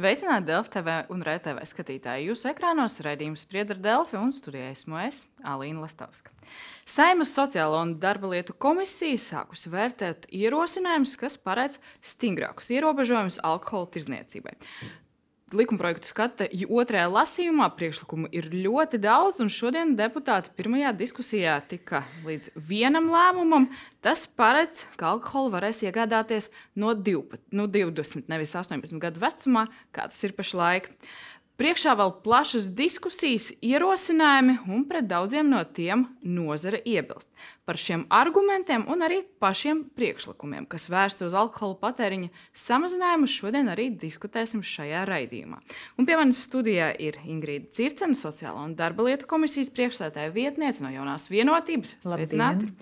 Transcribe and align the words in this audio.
Sveicināti 0.00 0.46
Delfi 0.48 0.70
TV 0.72 0.92
un 1.12 1.20
RTV 1.20 1.60
skatītāji. 1.68 2.30
Jūsu 2.30 2.46
ekrānos 2.54 2.94
raidījums 3.04 3.42
spriedra 3.44 3.76
Delfi 3.76 4.16
un 4.16 4.30
studijā 4.32 4.70
esmu 4.72 4.96
es, 5.02 5.18
Alīna 5.44 5.82
Lastovska. 5.82 6.32
Saimas 6.88 7.34
Sociālo 7.36 7.82
un 7.84 7.92
darba 8.00 8.30
lietu 8.32 8.54
komisija 8.56 9.20
sākusi 9.20 9.68
vērtēt 9.74 10.24
ierosinājumus, 10.32 11.18
kas 11.20 11.36
paredz 11.36 11.76
stingrākus 12.00 12.72
ierobežojumus 12.72 13.42
alkohola 13.44 13.92
tirzniecībai 13.92 14.56
likumprojektu 15.56 16.08
skata 16.08 16.46
otrajā 16.68 17.06
lasījumā. 17.10 17.68
Priekšlikumu 17.76 18.30
ir 18.34 18.50
ļoti 18.52 19.00
daudz, 19.02 19.40
un 19.42 19.50
šodien 19.52 19.96
deputāti 19.98 20.52
pirmajā 20.58 20.92
diskusijā 20.98 21.56
tika 21.70 22.04
līdz 22.26 22.52
vienam 22.68 23.10
lēmumam. 23.12 23.68
Tas 24.04 24.26
paredz, 24.26 24.84
ka 25.00 25.14
alkoholu 25.14 25.54
varēs 25.56 25.82
iegādāties 25.86 26.50
no 26.78 26.94
12, 26.94 27.42
no 27.56 27.66
20, 27.70 28.30
nevis 28.30 28.54
18 28.56 29.02
gadu 29.02 29.22
vecumā, 29.22 29.66
kā 29.94 30.06
tas 30.10 30.22
ir 30.26 30.36
pašlaik. 30.38 30.92
Priekšā 31.60 31.92
vēl 31.92 32.14
plašas 32.24 32.70
diskusijas, 32.72 33.50
ierosinājumi, 33.60 34.62
un 34.72 34.86
pret 34.88 35.04
daudziem 35.10 35.50
no 35.52 35.60
tiem 35.76 36.06
nozare 36.24 36.80
iebilst. 36.88 37.28
Par 37.70 37.78
šiem 37.78 38.00
argumentiem 38.10 38.82
un 38.90 39.04
arī 39.06 39.20
pašiem 39.38 39.84
priekšlikumiem, 39.94 40.64
kas 40.66 40.88
vērsti 40.90 41.22
uz 41.28 41.36
alkohola 41.38 41.76
patēriņa 41.78 42.32
samazinājumu, 42.58 43.28
šodien 43.30 43.70
arī 43.70 43.84
diskutēsim 43.94 44.64
šajā 44.66 45.04
raidījumā. 45.06 45.60
Un 45.94 46.08
pie 46.08 46.16
manis 46.18 46.40
studijā 46.48 46.88
ir 46.98 47.20
Ingrīda 47.22 47.70
Circena, 47.76 48.18
Sociālo 48.18 48.64
un 48.66 48.74
darba 48.74 49.06
lietu 49.06 49.28
komisijas 49.30 49.70
priekšsēdētāja 49.76 50.32
vietniece 50.34 50.82
no 50.82 50.90
jaunās 50.90 51.28
vienotības. 51.30 51.94
Sveicināti! 52.02 52.72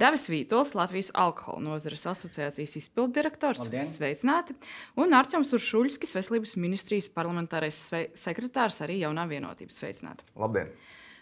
Davis 0.00 0.24
Vītols, 0.32 0.72
Latvijas 0.78 1.12
alkohola 1.12 1.60
nozares 1.66 2.08
asociācijas 2.08 2.78
izpilddirektors. 2.80 3.66
Labdien. 3.66 3.84
Sveicināti! 3.84 4.56
Un 4.96 5.12
Arčuns 5.18 5.52
Uršuļskis, 5.58 6.16
Veselības 6.16 6.56
ministrijas 6.56 7.12
parlamentārais 7.12 7.84
sekretārs, 8.16 8.80
arī 8.88 9.02
jaunā 9.02 9.28
vienotības. 9.28 9.82
Sveicināti! 9.82 10.24
Labdien! 10.40 10.72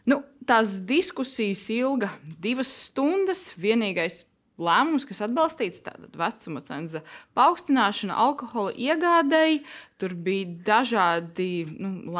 Nu, 0.07 0.21
tās 0.47 0.79
diskusijas 0.87 1.65
ilga 1.75 2.13
divas 2.43 2.71
stundas. 2.87 3.51
Vienīgais 3.59 4.23
lēmums, 4.57 5.05
kas 5.09 5.23
atbalstīts, 5.27 5.83
vecuma 6.17 6.63
cenza 6.67 7.03
paaugstināšana 7.37 8.17
alkohola 8.27 8.73
iegādēji. 8.73 9.63
Tur 9.97 10.13
bija 10.21 10.51
dažādi 10.67 11.65
nu, 11.81 12.19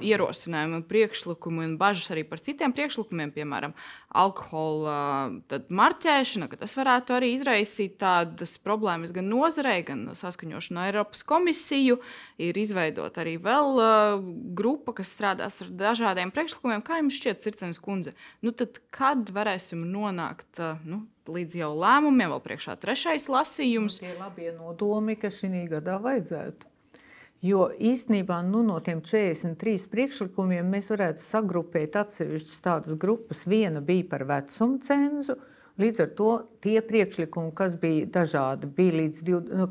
ierosinājumi, 0.00 0.80
priekšlikumi 0.88 1.66
un 1.66 1.74
bažas 1.78 2.08
arī 2.14 2.22
par 2.26 2.40
citiem 2.42 2.72
priekšlikumiem, 2.74 3.28
piemēram, 3.34 3.74
alkohola 4.16 4.96
marķēšana, 5.68 6.48
ka 6.48 6.58
tas 6.62 6.74
varētu 6.78 7.16
arī 7.18 7.34
izraisīt 7.34 7.98
tādas 8.00 8.56
problēmas 8.64 9.12
gan 9.14 9.28
nozarei, 9.30 9.82
gan 9.86 10.06
saskaņošanu 10.16 10.80
ar 10.80 10.90
Eiropas 10.90 11.24
komisiju. 11.28 12.00
Ir 12.40 12.56
izveidota 12.58 13.22
arī 13.22 13.36
vēl 13.42 13.80
uh, 13.84 14.24
grupa, 14.56 14.96
kas 14.96 15.12
strādās 15.12 15.60
ar 15.60 15.72
dažādiem 15.84 16.32
priekšlikumiem. 16.34 16.84
Kā 16.84 17.02
jums 17.02 17.20
šķiet, 17.20 17.44
Circenes 17.44 17.82
kundze, 17.82 18.16
nu 18.40 18.56
tad 18.56 18.80
kad 18.94 19.28
varēsim 19.34 19.84
nonākt 19.92 20.64
uh, 20.64 20.80
nu, 20.88 21.04
līdz 21.30 21.56
jau 21.62 21.72
lēmumiem, 21.78 22.32
vēl 22.34 22.42
priekšā 22.44 22.76
trešais 22.80 23.26
lasījums? 23.32 23.98
Tie 24.02 24.12
labie 24.18 24.52
nodomi, 24.56 25.16
ka 25.16 25.32
šī 25.32 25.66
gadā 25.70 25.98
vajadzētu. 26.02 26.70
Jo 27.44 27.66
īstenībā 27.76 28.38
nu, 28.46 28.62
no 28.64 28.78
tiem 28.80 29.02
43 29.04 29.90
priekšlikumiem 29.92 30.68
mēs 30.72 30.88
varētu 30.88 31.20
sagrupēt 31.20 31.98
atsevišķas 32.00 32.62
tādas 32.64 32.96
grupas. 33.00 33.42
Viena 33.44 33.82
bija 33.84 34.06
par 34.14 34.24
vecumu 34.30 34.80
cenzu. 34.84 35.36
Līdz 35.76 36.00
ar 36.04 36.10
to 36.14 36.30
tie 36.62 36.78
priekšlikumi, 36.86 37.50
kas 37.58 37.74
bija 37.82 38.06
dažādi, 38.14 38.68
bija 38.76 38.94
līdz 39.00 39.22
nu, 39.58 39.66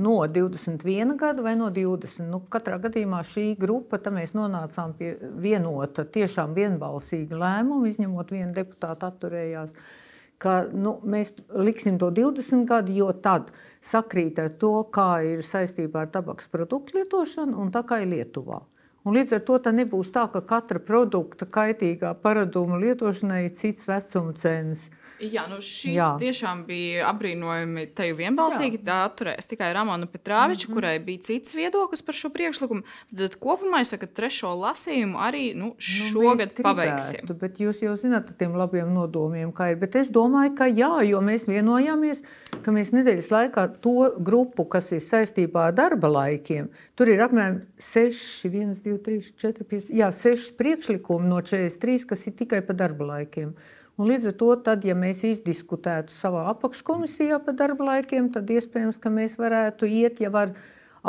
no 0.00 0.14
21 0.24 1.14
gada 1.20 1.44
vai 1.44 1.52
no 1.60 1.68
20. 1.70 2.24
Nu, 2.32 2.40
katrā 2.50 2.80
gadījumā 2.82 3.20
šī 3.28 3.50
grupa, 3.60 4.00
mēs 4.16 4.32
nonācām 4.34 4.96
pie 4.96 5.12
vienota, 5.44 6.08
tiešām 6.08 6.56
vienbalsīga 6.56 7.38
lēmuma, 7.38 7.90
izņemot 7.92 8.32
vienu 8.32 8.56
deputātu 8.56 9.12
atturējās. 9.12 9.76
Uh, 9.76 10.00
ka 10.42 10.56
nu, 10.74 10.96
mēs 11.06 11.32
liksim 11.54 11.98
to 12.02 12.10
20 12.14 12.66
gadu, 12.68 12.94
jo 12.96 13.12
tad 13.24 13.52
sakrīt 13.82 14.40
ar 14.42 14.50
to, 14.58 14.74
kā 14.94 15.22
ir 15.26 15.46
saistībā 15.46 16.04
ar 16.04 16.12
tabaks 16.14 16.50
produktu 16.50 16.98
lietošanu 16.98 17.58
un 17.62 17.72
tā 17.74 17.84
kā 17.86 18.02
ir 18.02 18.10
Lietuvā. 18.12 18.62
Un 19.02 19.16
līdz 19.16 19.34
ar 19.34 19.40
to 19.46 19.58
nebūs 19.74 20.12
tā, 20.14 20.28
ka 20.30 20.44
katra 20.46 20.78
produkta 20.78 21.46
kaitīgā 21.50 22.12
paraduma 22.22 22.78
lietošanai 22.78 23.44
ir 23.48 23.54
cits 23.58 23.88
vecuma 23.90 24.34
cens. 24.38 24.90
Jā, 25.22 25.44
nu 25.46 25.60
šis 25.62 25.94
Jā. 25.94 26.08
tiešām 26.18 26.64
bija 26.66 27.06
apbrīnojami. 27.12 27.84
Te 27.94 28.08
jau 28.08 28.16
vienbalsīgi 28.18 28.80
Jā. 28.80 28.84
tā 28.88 28.96
atturējās 29.06 29.48
tikai 29.50 29.68
Ramona 29.76 30.08
Petrāviča, 30.10 30.66
mm 30.66 30.72
-hmm. 30.72 30.74
kurai 30.74 30.98
bija 30.98 31.22
cits 31.28 31.54
viedoklis 31.54 32.02
par 32.02 32.14
šo 32.18 32.30
priekšlikumu. 32.34 32.82
Tad 33.16 33.36
kopumā 33.38 33.80
es 33.82 33.92
saku, 33.94 34.06
ka 34.06 34.14
trešo 34.18 34.50
lasījumu 34.58 35.18
arī 35.18 35.54
nu, 35.54 35.66
nu 35.66 35.74
šogad 35.78 36.50
nu, 36.58 36.62
pabeigsim. 36.62 37.28
Bet 37.38 37.60
jūs 37.60 37.82
jau 37.82 37.94
zināt 37.94 38.30
ar 38.30 38.34
tiem 38.38 38.56
labiem 38.56 38.90
nodomiem, 38.94 39.52
kā 39.52 39.70
ir. 39.70 39.76
Bet 39.76 39.94
es 39.94 40.10
domāju, 40.10 40.56
ka 40.56 40.66
jā, 40.66 41.02
jo 41.06 41.20
mēs 41.20 41.46
vienojāmies, 41.46 42.22
ka 42.62 42.72
mēs 42.72 42.90
nedēļas 42.92 43.30
laikā 43.30 43.66
to 43.80 44.14
grupu, 44.18 44.64
kas 44.64 44.92
ir 44.92 45.00
saistībā 45.00 45.68
ar 45.68 45.72
darba 45.72 46.08
laikiem, 46.08 46.68
tur 46.96 47.08
ir 47.08 47.22
apmēram 47.22 47.62
6, 47.78 48.48
1, 48.48 48.74
2, 48.82 48.98
3, 48.98 49.32
4, 49.38 49.64
5, 49.70 49.90
jā, 49.90 50.10
6 50.10 50.56
priekšlikumi 50.58 51.28
no 51.28 51.40
43, 51.40 52.06
kas 52.06 52.26
ir 52.26 52.32
tikai 52.32 52.60
par 52.66 52.76
darba 52.76 53.04
laikiem. 53.04 53.54
Un 54.00 54.08
līdz 54.08 54.30
ar 54.30 54.36
to, 54.40 54.50
tad, 54.66 54.86
ja 54.88 54.94
mēs 54.96 55.20
izdiskutētu 55.28 56.14
savā 56.16 56.46
apakškomisijā 56.54 57.38
par 57.44 57.56
darba 57.58 57.90
laikiem, 57.90 58.30
tad 58.32 58.48
iespējams, 58.50 58.98
ka 59.02 59.12
mēs 59.12 59.36
varētu 59.40 59.90
iet 59.90 60.22
jau 60.24 60.32
ar 60.40 60.54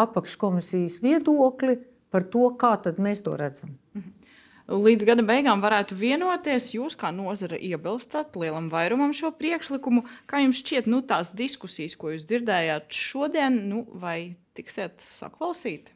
apakškomisijas 0.04 1.00
viedokli 1.04 1.78
par 2.12 2.28
to, 2.30 2.50
kā 2.60 2.76
mēs 3.00 3.24
to 3.24 3.38
redzam. 3.40 3.78
Mhm. 3.96 4.20
Līdz 4.64 5.04
gada 5.04 5.24
beigām 5.28 5.60
varētu 5.60 5.96
vienoties. 6.00 6.70
Jūs, 6.72 6.96
kā 6.96 7.12
nozara, 7.12 7.58
iebilstat 7.60 8.38
lielam 8.40 8.70
vairumam 8.72 9.12
šo 9.12 9.34
priekšlikumu. 9.36 10.06
Kā 10.26 10.40
jums 10.40 10.62
šķiet, 10.64 10.88
nu, 10.88 11.02
tās 11.04 11.34
diskusijas, 11.36 11.98
ko 12.00 12.14
jūs 12.14 12.24
dzirdējāt 12.30 12.96
šodien, 12.96 13.60
nu, 13.68 13.84
vai 13.92 14.38
tiksiet 14.56 15.04
saklausīti? 15.20 15.93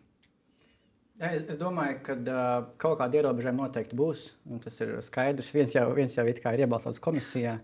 Es, 1.18 1.48
es 1.50 1.58
domāju, 1.58 1.98
ka 2.06 2.14
uh, 2.14 2.66
kaut 2.78 3.00
kāda 3.00 3.18
ierobežojuma 3.18 3.66
noteikti 3.66 3.98
būs. 3.98 4.28
Tas 4.62 4.76
ir 4.86 4.92
skaidrs. 5.02 5.50
Viens 5.56 5.74
jau, 5.74 5.88
viens 5.98 6.14
jau 6.14 6.26
ir 6.30 6.62
iebalsots 6.62 7.02
komisijā. 7.02 7.56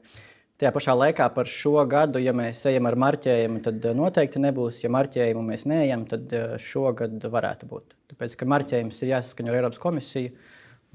Tajā 0.57 0.71
pašā 0.73 0.95
laikā 0.97 1.27
par 1.35 1.49
šo 1.49 1.75
gadu, 1.89 2.21
ja 2.21 2.33
mēs 2.33 2.63
ejam 2.69 2.89
ar 2.89 2.97
marķējumu, 3.03 3.61
tad 3.65 3.85
noteikti 3.97 4.41
nebūs. 4.41 4.81
Ja 4.81 4.89
marķējumu 4.93 5.45
mēs 5.45 5.67
neejam, 5.69 6.07
tad 6.09 6.33
šogad 6.61 7.25
varētu 7.29 7.69
būt. 7.69 7.93
Tāpēc, 8.13 8.35
ka 8.39 8.49
marķējums 8.53 9.01
ir 9.03 9.13
jāsaskaņo 9.13 9.53
ar 9.53 9.59
Eiropas 9.59 9.81
komisiju, 9.81 10.33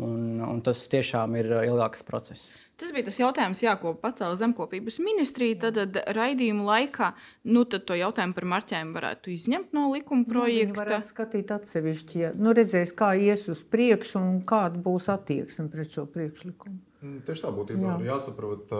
un, 0.02 0.40
un 0.44 0.62
tas 0.64 0.80
tiešām 0.90 1.36
ir 1.40 1.52
ilgāks 1.66 2.04
process. 2.06 2.54
Tas 2.78 2.92
bija 2.94 3.08
tas 3.08 3.16
jautājums, 3.18 3.58
jā, 3.58 3.72
ko 3.80 3.90
pacēla 3.98 4.36
zemkopības 4.38 5.00
ministrija. 5.02 5.56
Tad, 5.64 5.80
tad 5.80 5.96
raidījuma 6.14 6.66
laikā 6.68 7.08
nu, 7.50 7.64
tad 7.66 7.88
to 7.88 7.96
jautājumu 7.98 8.36
par 8.36 8.46
marķējumu 8.52 8.94
varētu 8.94 9.32
izņemt 9.34 9.74
no 9.74 9.88
likuma 9.90 10.22
nu, 10.22 10.28
projekta. 10.30 10.76
Nu, 10.76 10.78
varētu 10.84 11.10
skatīt 11.10 11.50
atsevišķi, 11.56 12.20
ja 12.22 12.30
nu, 12.38 12.54
redzēs, 12.54 12.94
kā 12.94 13.16
ies 13.18 13.48
uz 13.50 13.64
priekšu 13.66 14.20
un 14.22 14.38
kāda 14.46 14.78
būs 14.84 15.10
attieksme 15.10 15.66
pret 15.72 15.90
šo 15.98 16.06
priekšlikumu. 16.14 16.78
Mm, 17.02 17.18
tieši 17.26 17.44
tā 17.44 17.50
būtībā 17.54 17.90
Jā. 17.90 17.98
ir 17.98 18.08
jāsaprot, 18.12 18.72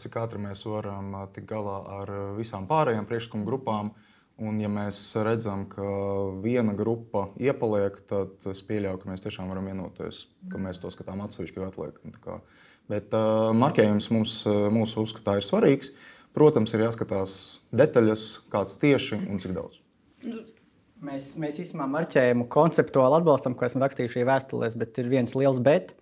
cik 0.00 0.18
ātri 0.20 0.40
mēs 0.40 0.64
varam 0.68 1.12
tikt 1.36 1.48
galā 1.52 1.78
ar 1.98 2.16
visām 2.36 2.64
pārējām 2.68 3.08
priekšlikumu 3.08 3.48
grupām. 3.48 3.92
Un, 4.42 4.56
ja 4.58 4.66
mēs 4.66 4.98
redzam, 5.22 5.62
ka 5.70 5.84
viena 6.42 6.72
grupa 6.74 7.28
iepaliek, 7.38 8.00
tad 8.10 8.48
es 8.50 8.64
pieļauju, 8.66 8.98
ka 8.98 9.10
mēs 9.12 9.22
tiešām 9.22 9.52
varam 9.52 9.68
vienoties, 9.70 10.24
ka 10.50 10.58
mēs 10.58 10.80
to 10.82 10.90
skatām 10.90 11.22
atsevišķi 11.22 11.62
vai 11.62 11.68
atliekam. 11.70 12.42
Bet 12.90 13.14
uh, 13.14 13.52
marķējums 13.54 14.10
mums, 14.10 14.40
uh, 14.50 14.66
mūsu 14.74 15.04
uzskatā 15.06 15.38
ir 15.38 15.46
svarīgs. 15.46 15.92
Protams, 16.34 16.74
ir 16.74 16.82
jāskatās 16.82 17.36
detaļas, 17.70 18.24
kāds 18.50 18.74
tieši 18.82 19.20
un 19.22 19.38
cik 19.38 19.54
daudz. 19.54 19.78
Nu, 20.26 20.42
mēs, 21.06 21.30
mēs 21.38 21.60
īstenībā 21.62 21.86
marķējumu 21.92 22.48
konceptuāli 22.50 23.20
atbalstam, 23.20 23.54
ko 23.54 23.68
esam 23.68 23.84
rakstījuši 23.86 24.26
vēstulēs, 24.26 24.74
bet 24.80 24.98
ir 24.98 25.12
viens 25.12 25.36
liels 25.38 25.62
bet, 25.62 25.94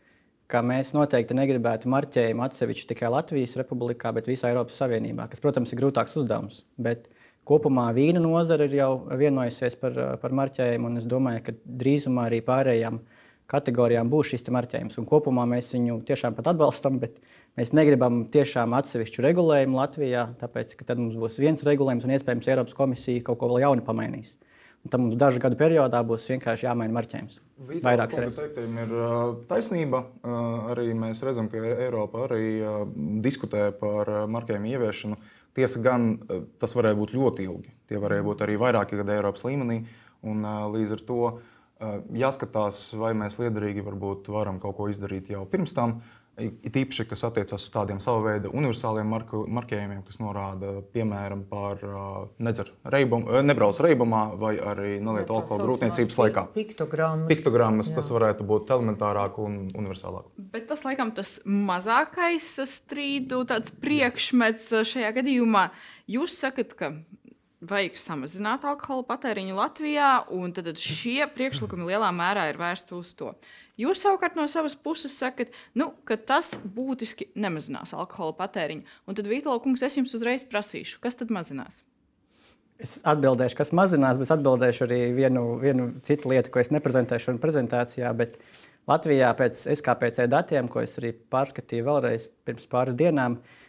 ka 0.48 0.64
mēs 0.64 0.94
noteikti 0.96 1.36
negribētu 1.36 1.92
marķējumu 1.92 2.46
atsevišķi 2.48 2.94
tikai 2.94 3.12
Latvijas 3.12 3.58
republikā, 3.60 4.14
bet 4.16 4.28
visā 4.30 4.48
Eiropas 4.48 4.80
Savienībā, 4.80 5.28
kas, 5.28 5.44
protams, 5.44 5.72
ir 5.72 5.84
grūtāks 5.84 6.16
uzdevums. 6.20 6.62
Bet 6.80 7.10
kopumā 7.48 7.88
vīna 7.96 8.22
nozara 8.22 8.68
ir 8.68 8.76
jau 8.78 8.92
vienojusies 9.18 9.76
par, 9.80 9.98
par 10.22 10.34
marķējumu, 10.38 10.90
un 10.90 11.02
es 11.02 11.08
domāju, 11.08 11.44
ka 11.48 11.56
drīzumā 11.82 12.28
arī 12.30 12.42
pārējām 12.46 13.00
kategorijām 13.52 14.10
būs 14.12 14.32
šis 14.32 14.46
marķējums. 14.54 14.98
Un 15.00 15.08
kopumā 15.08 15.44
mēs 15.50 15.72
viņu 15.74 16.00
tiešām 16.08 16.38
atbalstam, 16.40 17.00
bet 17.02 17.18
mēs 17.58 17.74
negribam 17.76 18.22
tiešām 18.32 18.76
atsevišķu 18.78 19.26
regulējumu 19.26 19.80
Latvijā, 19.80 20.28
tāpēc 20.40 20.76
ka 20.78 20.88
tad 20.88 21.02
mums 21.02 21.18
būs 21.20 21.40
viens 21.42 21.66
regulējums 21.66 22.06
un 22.06 22.14
iespējams 22.16 22.48
Eiropas 22.54 22.78
komisija 22.78 23.26
kaut 23.26 23.42
ko 23.42 23.52
vēl 23.52 23.66
jaunu 23.66 23.84
pamainīs. 23.86 24.38
Un 24.82 24.90
tad 24.90 24.98
mums 24.98 25.14
dažu 25.14 25.38
gadu 25.38 25.54
periodā 25.58 26.00
būs 26.02 26.24
vienkārši 26.32 26.66
jāmaina 26.66 26.96
marķējums. 26.96 27.36
Vairākas 27.84 28.18
reizes. 28.18 28.56
Ir 28.66 28.94
taisnība. 29.50 30.00
Arī 30.72 30.88
mēs 30.98 31.22
redzam, 31.22 31.46
ka 31.52 31.60
Eiropa 31.62 32.24
arī 32.26 32.48
diskutē 33.22 33.68
par 33.78 34.10
marķējumu 34.32 34.72
ieviešanu. 34.72 35.20
Tiesa 35.52 35.82
gan 35.84 36.14
tas 36.60 36.72
varēja 36.76 36.96
būt 36.96 37.14
ļoti 37.16 37.44
ilgi. 37.44 37.74
Tie 37.90 38.00
varēja 38.00 38.24
būt 38.24 38.44
arī 38.46 38.56
vairāki 38.60 38.96
gadi 39.00 39.16
Eiropas 39.16 39.44
līmenī. 39.44 39.82
Un, 40.22 40.46
līdz 40.72 40.94
ar 40.96 41.02
to 41.08 41.20
jāskatās, 42.16 42.84
vai 42.98 43.12
mēs 43.18 43.38
liederīgi 43.40 43.84
varam 43.84 44.60
kaut 44.62 44.76
ko 44.78 44.88
izdarīt 44.92 45.32
jau 45.34 45.44
pirms 45.50 45.74
tam. 45.76 46.00
It 46.40 46.72
īpaši, 46.80 47.04
kas 47.10 47.26
attiecas 47.28 47.66
uz 47.66 47.70
tādiem 47.74 47.98
sava 48.00 48.22
veida 48.24 48.48
universāliem 48.48 49.10
marku, 49.12 49.42
marķējumiem, 49.52 50.00
kas 50.06 50.16
norāda, 50.16 50.78
piemēram, 50.94 51.42
par 51.50 51.82
nedzer 52.40 52.70
reibum, 52.88 53.26
nebrauc 53.44 53.76
reibumā 53.84 54.22
vai 54.40 54.54
arī 54.56 54.94
nelieto 55.04 55.36
alkohola 55.36 55.66
grūtniecības 55.68 56.18
laikā. 56.22 56.46
Piktogrammas. 56.56 57.28
Piktogrammas 57.28 57.92
tas 57.92 58.08
varētu 58.16 58.48
būt 58.48 58.72
elementārāk 58.72 59.36
un 59.44 59.66
universālāk. 59.76 60.32
Bet 60.56 60.70
tas, 60.72 60.86
laikam, 60.88 61.12
tas 61.12 61.36
mazākais 61.44 62.48
strīdu 62.78 63.44
priekšmets 63.84 64.72
šajā 64.88 65.12
gadījumā. 65.20 65.68
Jūs 66.16 66.40
sakat, 66.40 66.72
ka 66.78 66.94
vajag 67.62 67.98
samazināt 68.00 68.64
alkohola 68.66 69.04
patēriņu 69.06 69.54
Latvijā, 69.54 70.12
un 70.34 70.50
tad 70.56 70.72
šie 70.80 71.28
priekšlikumi 71.30 71.92
lielā 71.92 72.08
mērā 72.14 72.48
ir 72.50 72.58
vērsti 72.58 72.96
uz 72.96 73.12
to. 73.18 73.34
Jūs 73.80 74.02
savukārt 74.04 74.36
no 74.36 74.44
savas 74.52 74.74
puses 74.76 75.14
sakat, 75.16 75.54
nu, 75.78 75.92
ka 76.08 76.18
tas 76.20 76.52
būtiski 76.60 77.30
nemazinās 77.40 77.94
alkohola 77.96 78.34
patēriņu. 78.36 78.84
Un 79.08 79.16
tad, 79.16 79.30
Vītola 79.30 79.62
kungs, 79.64 79.84
es 79.86 79.96
jums 79.96 80.12
uzreiz 80.18 80.44
prasīšu, 80.48 81.00
kas 81.04 81.16
tad 81.16 81.32
mazinās? 81.32 81.80
Es 82.82 82.98
atbildēšu, 83.06 83.56
kas 83.56 83.72
mazinās, 83.76 84.18
bet 84.20 84.34
atbildēšu 84.34 84.84
arī 84.88 85.00
vienu, 85.16 85.46
vienu 85.62 85.88
citu 86.04 86.32
lietu, 86.32 86.50
ko 86.52 86.60
es 86.60 86.72
neprezentēšu 86.74 87.38
prezentācijā. 87.40 88.12
Latvijā 88.90 89.28
pēc 89.38 89.60
SKPC 89.70 90.26
datiem, 90.26 90.68
ko 90.68 90.82
es 90.82 90.96
arī 90.98 91.12
pārskatīju 91.32 91.86
vēlreiz 91.86 92.26
pirms 92.42 92.66
pāris 92.66 92.96
dienām, 92.98 93.36
uh, 93.38 93.60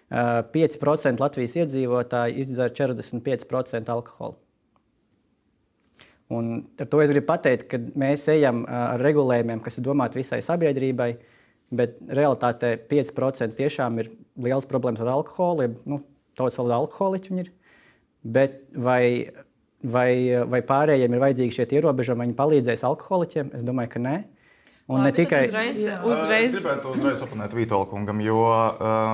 5% 0.54 1.22
Latvijas 1.22 1.56
iedzīvotāji 1.58 2.44
izdara 2.44 2.74
45% 2.74 3.90
alkohola. 3.90 4.36
Un 6.34 6.50
ar 6.80 6.90
to 6.90 7.02
es 7.04 7.12
gribu 7.14 7.28
pateikt, 7.30 7.68
ka 7.72 7.80
mēs 8.00 8.26
ejam 8.34 8.64
ar 8.70 9.02
regulējumiem, 9.04 9.62
kas 9.64 9.80
ir 9.80 9.86
domāti 9.86 10.22
visai 10.22 10.42
sabiedrībai, 10.46 11.12
bet 11.74 11.98
realitātē 12.10 12.76
5% 12.90 13.58
tiešām 13.60 14.02
ir 14.04 14.12
liels 14.46 14.68
problēmas 14.70 15.04
ar 15.04 15.14
alkoholu. 15.18 15.74
Nu, 15.90 16.02
Tautas 16.34 16.58
valodā 16.58 16.80
alkoholiķi 16.82 17.30
viņi 17.30 17.44
ir. 17.44 17.50
Bet 18.36 18.56
vai, 18.74 19.30
vai, 19.84 20.10
vai 20.50 20.62
pārējiem 20.66 21.14
ir 21.14 21.22
vajadzīgi 21.22 21.58
šie 21.58 21.68
ierobežojumi, 21.78 22.26
viņi 22.26 22.38
palīdzēs 22.40 22.86
alkoholiķiem? 22.90 23.52
Es 23.54 23.66
domāju, 23.68 23.92
ka 23.94 24.02
nē. 24.02 24.16
Un 24.92 25.00
Labi, 25.00 25.06
ne 25.06 25.16
tikai 25.16 25.46
uzreiz, 25.48 25.78
uzreiz... 26.04 26.50
Es 26.50 26.56
gribētu 26.58 26.92
uzreiz 26.92 27.22
oponēt 27.24 27.54
Vitola 27.56 27.88
kungam, 27.88 28.20
jo 28.20 28.40
uh, 28.44 29.14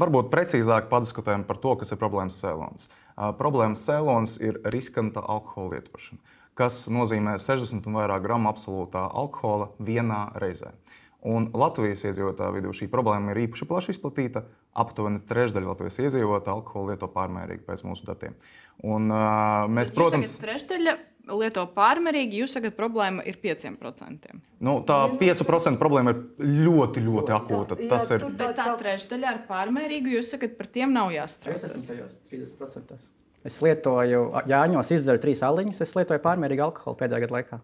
varbūt 0.00 0.30
precīzāk 0.32 0.88
padiskutējam 0.88 1.44
par 1.48 1.60
to, 1.60 1.74
kas 1.82 1.92
ir 1.92 2.00
problēmas 2.00 2.38
cēlonis. 2.40 2.88
Uh, 2.88 3.34
problēmas 3.36 3.84
cēlonis 3.84 4.38
ir 4.40 4.56
riskanta 4.72 5.20
alkohola 5.20 5.76
lietošana, 5.76 6.38
kas 6.56 6.86
nozīmē 6.88 7.36
60 7.36 7.84
un 7.90 8.00
vairāk 8.00 8.24
gramu 8.24 8.48
absolūtā 8.48 9.04
alkohola 9.12 9.74
vienā 9.76 10.30
reizē. 10.40 10.72
Un 11.20 11.50
Latvijas 11.52 12.06
iedzīvotāju 12.08 12.54
vidū 12.56 12.72
šī 12.72 12.88
problēma 12.88 13.34
ir 13.34 13.42
īpaši 13.42 13.66
plaši 13.68 13.92
izplatīta. 13.92 14.46
Aptuveni 14.80 15.20
trešdaļa 15.28 15.74
Latvijas 15.74 16.00
iedzīvotāju 16.00 16.62
alkoholu 16.62 16.94
lieto 16.94 17.10
pārmērīgi 17.12 17.66
pēc 17.66 17.84
mūsu 17.84 18.08
datiem. 18.08 18.38
Un, 18.80 19.10
uh, 19.12 19.68
mēs, 19.68 19.90
Bet 19.90 19.98
protams, 19.98 20.34
trešdaļa 20.40 20.96
lieto 21.36 21.64
pārmērīgi, 21.74 22.40
jūs 22.42 22.56
sakat, 22.56 22.74
problēma 22.78 23.24
ir 23.28 23.38
5%. 23.42 24.34
Nu, 24.66 24.78
tā 24.88 24.98
5% 25.20 25.80
problēma 25.80 26.14
ir 26.14 26.52
ļoti, 26.66 27.04
ļoti 27.06 27.34
akūta. 27.36 27.78
Jā, 27.78 27.88
tas 27.92 28.08
ir. 28.14 28.26
Bet 28.40 28.56
tā 28.58 28.68
trešdaļa 28.80 29.32
ar 29.34 29.42
pārmērīgu, 29.48 30.14
jūs 30.16 30.32
sakat, 30.34 30.56
par 30.58 30.70
tiem 30.72 30.94
nav 30.96 31.12
jāstrādā. 31.14 31.58
Es 31.60 31.66
esmu 31.68 31.86
tajos 31.86 32.16
30%. 32.30 33.10
Es 33.46 33.60
lietoju, 33.64 34.24
Jāņos 34.50 34.90
izdzeru 34.96 35.20
trīs 35.20 35.40
aliņus, 35.44 35.80
es 35.84 35.94
lietoju 35.96 36.20
pārmērīgu 36.24 36.66
alkoholu 36.66 36.98
pēdējā 37.00 37.24
gada 37.24 37.38
laikā. 37.38 37.60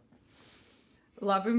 Labi, 1.25 1.55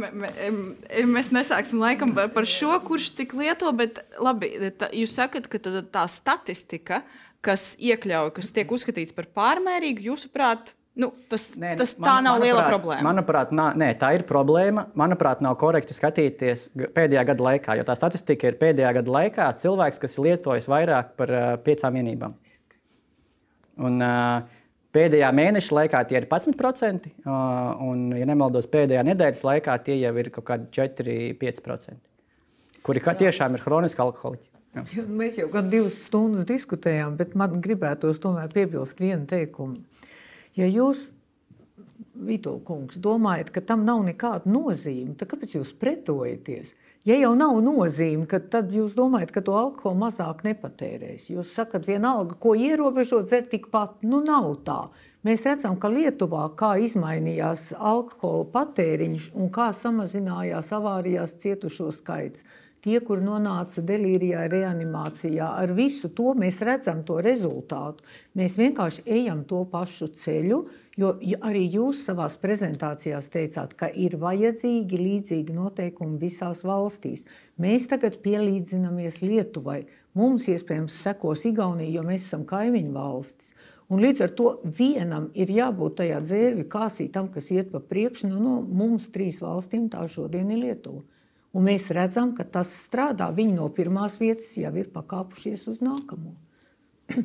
mēs 1.09 1.31
nesāksim 1.33 1.79
laikam 1.81 2.11
par 2.13 2.45
šo, 2.45 2.75
kurš 2.85 3.07
cik 3.17 3.33
lieto, 3.37 3.71
bet 3.73 4.03
labi, 4.21 4.51
tā, 4.77 4.91
jūs 4.93 5.15
sakat, 5.17 5.47
ka 5.49 5.57
tā, 5.61 5.81
tā 5.81 6.03
statistika, 6.13 7.01
kas 7.45 7.73
iekļauj, 7.79 8.33
kas 8.35 8.51
tiek 8.55 8.71
uzskatīts 8.73 9.15
par 9.15 9.29
pārmērīgu, 9.37 10.09
jūsuprāt, 10.11 10.73
Nu, 10.97 11.11
tas 11.29 11.43
nē, 11.53 11.75
tas 11.77 11.91
tā 11.93 12.01
man, 12.01 12.25
nav 12.25 12.39
liela 12.41 12.63
problēma. 12.71 13.03
Manuprāt, 13.05 13.51
nā, 13.53 13.67
nē, 13.77 13.91
tā 14.01 14.09
ir 14.17 14.23
problēma. 14.25 14.87
Manuprāt, 14.97 15.43
nav 15.45 15.53
korekti 15.61 15.93
skatīties 15.93 16.63
pēdējā 16.95 17.23
gada 17.29 17.45
laikā, 17.51 17.75
jo 17.77 17.85
tā 17.85 17.93
statistika 17.99 18.49
ir 18.49 18.57
pēdējā 18.57 18.95
gada 18.97 19.13
laikā 19.13 19.51
cilvēks, 19.61 20.01
kas 20.01 20.17
ir 20.17 20.25
lietojis 20.25 20.69
vairāk 20.71 21.13
par 21.19 21.33
uh, 21.33 21.45
piecām 21.61 21.99
vienībām. 21.99 22.33
Un, 23.85 24.01
uh, 24.01 24.57
pēdējā 24.97 25.29
mēneša 25.37 25.77
laikā 25.77 26.01
tie 26.09 26.17
ir 26.23 26.25
11%, 26.31 27.13
uh, 27.13 27.85
un, 27.85 28.07
ja 28.17 28.25
nemaldos, 28.25 28.65
pēdējā 28.73 29.05
nedēļas 29.11 29.45
laikā 29.51 29.77
tie 29.85 29.99
jau 30.01 30.15
ir 30.17 30.33
kaut 30.33 30.49
kādi 30.49 30.71
4-5%, 30.81 31.99
kuri 32.89 33.05
kā, 33.05 33.13
tiešām 33.21 33.53
ir 33.53 33.67
hroniski 33.69 34.01
alkoholiķi. 34.01 34.56
Jā. 34.77 35.03
Mēs 35.09 35.37
jau 35.41 35.47
gan 35.51 35.69
divas 35.71 35.97
stundas 36.05 36.47
diskutējām, 36.49 37.17
bet 37.19 37.35
man 37.39 37.59
gribētos 37.63 38.21
tomēr 38.23 38.51
piebilst 38.53 39.01
vienu 39.01 39.25
teikumu. 39.29 39.81
Ja 40.57 40.69
jūs, 40.69 41.11
Vitola 42.17 42.57
kungs, 42.65 42.97
domājat, 42.97 43.51
ka 43.53 43.61
tam 43.61 43.83
nav 43.85 44.01
nekāda 44.07 44.49
nozīme, 44.49 45.13
tad 45.17 45.29
kāpēc 45.29 45.53
jūs 45.59 45.73
pretojaties? 45.77 46.73
Ja 47.07 47.15
jau 47.15 47.35
nav 47.39 47.59
nozīme, 47.63 48.25
tad 48.27 48.73
jūs 48.73 48.95
domājat, 48.97 49.29
ka 49.31 49.43
to 49.45 49.53
alkoholu 49.55 50.01
mazāk 50.01 50.41
nepatērēs. 50.43 51.29
Jūs 51.31 51.53
sakat, 51.55 51.85
vienalga, 51.87 52.35
ko 52.41 52.51
ierobežot, 52.57 53.29
dzer 53.29 53.45
tikpat. 53.47 54.01
Nu, 54.03 54.19
nav 54.25 54.49
tā. 54.67 54.79
Mēs 55.23 55.45
redzam, 55.47 55.77
ka 55.79 55.91
Lietuvā 55.93 56.49
kā 56.59 56.73
izmainījās 56.83 57.69
alkohola 57.77 58.49
patēriņš 58.51 59.31
un 59.37 59.53
kā 59.53 59.69
samazinājās 59.77 60.73
avārijās 60.75 61.37
cietušo 61.43 61.93
skaits 61.95 62.43
tie, 62.87 63.01
kur 63.03 63.19
nonāca 63.23 63.83
delīrijā, 63.83 64.45
reanimācijā, 64.51 65.49
ar 65.59 65.73
visu 65.75 66.09
to 66.15 66.31
mēs 66.39 66.61
redzam 66.63 67.03
to 67.07 67.19
rezultātu. 67.23 68.05
Mēs 68.37 68.55
vienkārši 68.59 69.03
ejam 69.17 69.43
to 69.49 69.65
pašu 69.71 70.07
ceļu, 70.21 70.61
jo 70.97 71.11
arī 71.45 71.65
jūs 71.73 72.05
savā 72.07 72.29
prezentācijā 72.41 73.19
teicāt, 73.33 73.75
ka 73.77 73.89
ir 73.91 74.15
vajadzīgi 74.21 75.01
līdzīgi 75.01 75.55
noteikumi 75.57 76.19
visās 76.21 76.63
valstīs. 76.63 77.25
Mēs 77.59 77.89
tagad 77.91 78.21
pielīdzinamies 78.23 79.19
Lietuvai. 79.25 79.83
Mums 80.17 80.47
iespējams 80.49 80.95
sekos 81.03 81.43
Igaunija, 81.45 81.99
jo 81.99 82.05
mēs 82.07 82.29
esam 82.29 82.47
kaimiņu 82.47 82.93
valstis. 82.95 83.51
Un 83.87 84.01
līdz 84.03 84.23
ar 84.25 84.31
to 84.35 84.47
vienam 84.77 85.29
ir 85.37 85.51
jābūt 85.53 85.99
tajā 86.01 86.17
dzērvju 86.23 86.65
kāsītam, 86.71 87.29
kas 87.31 87.51
iet 87.55 87.69
pa 87.71 87.79
priekšu. 87.79 88.31
Nu, 88.31 88.41
no 88.43 88.55
mums 88.61 89.07
trīs 89.13 89.39
valstīm 89.43 89.87
tā 89.93 90.03
šodien 90.11 90.49
ir 90.51 90.63
Lietuva. 90.65 91.05
Un 91.55 91.65
mēs 91.69 91.87
redzam, 91.95 92.33
ka 92.37 92.43
tas 92.43 92.71
strādā. 92.83 93.29
Viņi 93.33 93.55
no 93.55 93.69
pirmās 93.73 94.19
vietas 94.19 94.51
jau 94.59 94.73
ir 94.77 94.89
pakāpušies 94.93 95.67
uz 95.71 95.79
nākamo. 95.85 96.35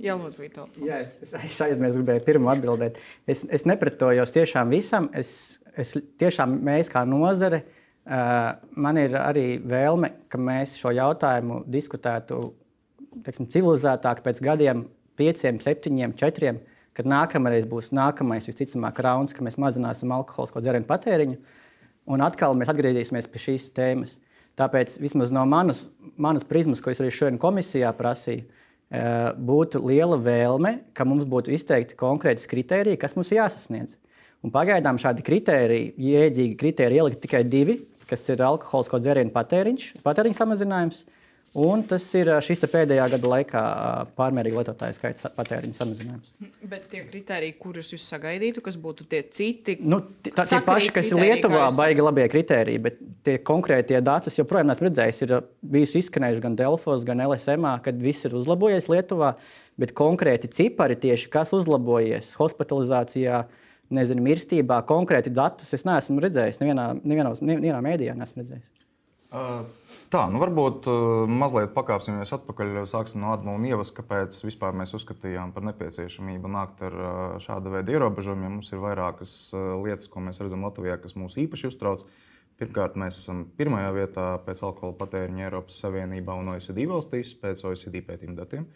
Jā, 0.00 0.14
lūdzu, 0.16 0.40
Vito. 0.40 0.64
Jā, 0.80 1.02
es, 1.04 1.18
es, 1.20 1.34
es 1.36 1.58
aizmirsu, 1.60 2.00
gribēju 2.00 2.24
pirmo 2.24 2.48
atbildēt. 2.52 2.96
Es, 3.28 3.42
es 3.52 3.66
nepretojos 3.68 4.32
tiešām 4.32 4.70
visam. 4.72 5.10
Es, 5.12 5.60
es 5.76 5.92
tiešām 6.22 6.54
mēs 6.64 6.88
kā 6.88 7.02
nozare, 7.04 7.60
uh, 8.06 8.54
man 8.80 8.96
ir 9.02 9.18
arī 9.20 9.58
vēlme, 9.60 10.14
ka 10.32 10.40
mēs 10.40 10.78
šo 10.80 10.94
jautājumu 10.96 11.66
diskutētu 11.68 12.40
teiksim, 13.26 13.48
civilizētāk 13.50 14.22
pēc 14.24 14.40
gadiem, 14.44 14.84
pieciem, 15.20 15.60
septiņiem, 15.62 16.14
četriem, 16.18 16.60
kad 16.96 17.08
nākamreiz 17.10 17.66
būs 17.70 17.90
nākamais, 17.96 18.48
visticamāk, 18.50 19.02
rauns, 19.04 19.34
ka 19.36 19.44
mēs 19.46 19.58
mazināsim 19.60 20.12
alkoholisko 20.14 20.62
dzērienu 20.64 20.88
patēriņu. 20.88 21.38
Uh, 22.00 22.10
Un 22.10 22.22
atkal 22.24 22.56
mēs 22.58 22.70
atgriezīsimies 22.72 23.28
pie 23.30 23.42
šīs 23.42 23.68
tēmas. 23.76 24.16
Tāpēc 24.58 24.96
vismaz 25.00 25.30
no 25.32 25.44
manas, 25.48 25.86
manas 26.20 26.44
prizmas, 26.46 26.82
ko 26.82 26.92
es 26.92 27.00
arī 27.00 27.12
šodien 27.14 27.38
komisijā 27.40 27.92
prasīju, 27.96 28.44
eh, 28.44 29.30
būtu 29.36 29.82
liela 29.84 30.18
vēlme, 30.18 30.80
ka 30.94 31.04
mums 31.04 31.24
būtu 31.24 31.54
izteikti 31.54 31.96
konkrēti 31.96 32.48
kriteriji, 32.50 32.98
kas 32.98 33.14
mums 33.16 33.30
jāsasniedz. 33.30 33.96
Un 34.42 34.50
pagaidām 34.50 34.98
šādi 34.98 35.22
kriteriji, 35.22 35.94
jēdzīgi 36.00 36.56
kriteriji, 36.56 36.98
ielikt 36.98 37.20
tikai 37.20 37.44
divi, 37.44 37.86
kas 38.08 38.28
ir 38.28 38.42
alkoholisko 38.42 38.98
dzērienu 38.98 39.30
patēriņš, 39.30 40.02
patēriņa 40.02 40.38
samazinājums 40.40 41.04
Un 41.58 41.80
tas 41.82 42.04
ir 42.14 42.28
šis 42.46 42.60
pēdējā 42.70 43.08
gada 43.10 43.30
laikā 43.32 43.60
pārmērīgi 44.14 44.54
lietotāju 44.54 44.94
skaita 44.94 45.30
patēriņa 45.34 45.74
samazinājums. 45.80 46.28
Bet 46.70 46.84
tie 46.92 47.00
kriteriji, 47.08 47.56
kurus 47.58 47.90
jūs 47.90 48.04
sagaidītu, 48.06 48.62
kas 48.62 48.76
būtu 48.78 49.08
tie 49.10 49.24
citi? 49.34 49.74
Nu, 49.82 49.98
tā, 50.28 50.44
tie 50.46 50.60
paši, 50.62 50.92
kas 50.94 51.10
ir 51.10 51.18
Lietuvā, 51.18 51.64
jūs... 51.64 51.78
baigi 51.80 52.04
labie 52.06 52.28
kriteriji, 52.30 52.82
bet 52.84 53.02
tie 53.26 53.34
konkrētie 53.42 53.98
datus 54.06 54.38
joprojām 54.38 54.70
esmu 54.76 54.86
redzējis. 54.86 55.20
Ir 55.26 55.34
bijusi 55.74 56.04
izskanējuši 56.04 56.46
gan 56.46 56.60
Delfos, 56.62 57.02
gan 57.08 57.24
LSM, 57.26 57.66
kad 57.82 57.98
viss 57.98 58.30
ir 58.30 58.38
uzlabojies 58.38 58.86
Lietuvā, 58.92 59.34
bet 59.82 59.96
konkrēti 59.98 60.52
cipari 60.54 60.94
tieši 61.02 61.34
kas 61.34 61.50
uzlabojies 61.58 62.30
hospitalizācijā. 62.38 63.42
Nezinu, 63.90 64.22
mirstībā 64.22 64.84
konkrēti 64.86 65.34
datus 65.34 65.74
es 65.74 65.82
neesmu 65.82 66.22
redzējis. 66.22 66.62
Nevienā, 66.62 66.92
nevienā, 67.02 67.34
nevienā 67.42 67.82
mēdījā 67.82 68.14
neesmu 68.14 68.44
redzējis. 68.44 68.68
Tā, 70.10 70.24
nu 70.26 70.40
varbūt 70.42 70.88
mazliet 71.30 71.70
pakāpsimies 71.70 72.32
atpakaļ. 72.34 72.80
Sāksim 72.90 73.20
no 73.22 73.28
Adama 73.30 73.52
un 73.54 73.66
Ievas, 73.68 73.92
kāpēc 73.94 74.40
mēs 74.74 74.94
uzskatījām 74.98 75.52
par 75.54 75.62
nepieciešamību 75.68 76.50
nākt 76.50 76.80
ar 76.82 76.96
šāda 77.38 77.70
veida 77.76 77.94
ierobežojumiem. 77.94 78.56
Mums 78.56 78.72
ir 78.74 78.82
vairākas 78.82 79.34
lietas, 79.54 80.08
ko 80.10 80.24
mēs 80.26 80.42
redzam 80.42 80.66
Latvijā, 80.66 80.96
kas 80.98 81.14
mūs 81.14 81.38
īpaši 81.38 81.68
uztrauc. 81.70 82.02
Pirmkārt, 82.58 82.96
mēs 82.98 83.20
esam 83.20 83.44
pirmajā 83.54 83.92
vietā 83.94 84.24
pēc 84.48 84.64
alkohola 84.66 84.98
patēriņa 84.98 85.46
Eiropas 85.46 85.78
Savienībā 85.84 86.34
un 86.42 86.50
OECD 86.56 86.88
valstīs, 86.90 87.30
pēc 87.38 87.62
OECD 87.70 88.02
pētījuma 88.02 88.40
datiem. 88.40 88.66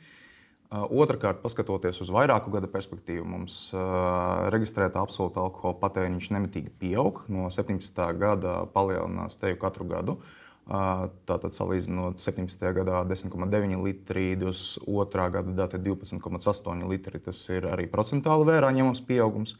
Otrakārt, 0.71 1.43
paskatoties 1.43 1.99
uz 2.07 2.15
vairāku 2.15 2.55
gadu 2.55 2.71
perspektīvu, 2.71 3.27
mums 3.27 3.59
uh, 3.75 4.47
reģistrēta 4.55 5.03
absolūta 5.03 5.43
alkohola 5.43 5.77
patēriņš 5.83 6.31
nemitīgi 6.39 6.73
pieaug. 6.79 7.25
No 7.27 7.51
17. 7.51 8.01
gada 8.23 8.57
palielinās 8.75 9.43
teju 9.43 9.59
katru 9.67 9.91
gadu. 9.91 10.19
Uh, 10.23 10.41
Tātad, 10.65 11.53
salīdzinot 11.53 12.23
17. 12.25 12.63
gadā 12.73 13.03
10,9 13.05 13.83
litri, 13.85 14.31
22. 14.41 15.27
gada 15.35 15.57
dati 15.59 15.81
12,8 15.85 16.89
litri. 16.89 17.21
Tas 17.21 17.43
ir 17.53 17.69
arī 17.69 17.85
procentuāli 17.93 18.49
vērā 18.49 18.73
ņemams 18.73 19.05
pieaugums. 19.05 19.59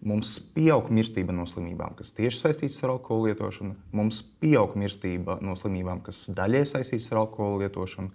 Mums 0.00 0.38
pieaug 0.54 0.88
mirstība 0.96 1.34
no 1.36 1.44
slimībām, 1.44 1.92
kas 1.98 2.14
tieši 2.16 2.40
saistītas 2.40 2.80
ar 2.86 2.94
alkohola 2.94 3.34
lietošanu. 3.34 3.74
Mums 3.92 4.22
pieaug 4.40 4.72
mirstība 4.80 5.36
no 5.44 5.58
slimībām, 5.60 6.00
kas 6.06 6.22
daļai 6.32 6.64
saistītas 6.72 7.10
ar 7.12 7.26
alkohola 7.26 7.66
lietošanu. 7.66 8.08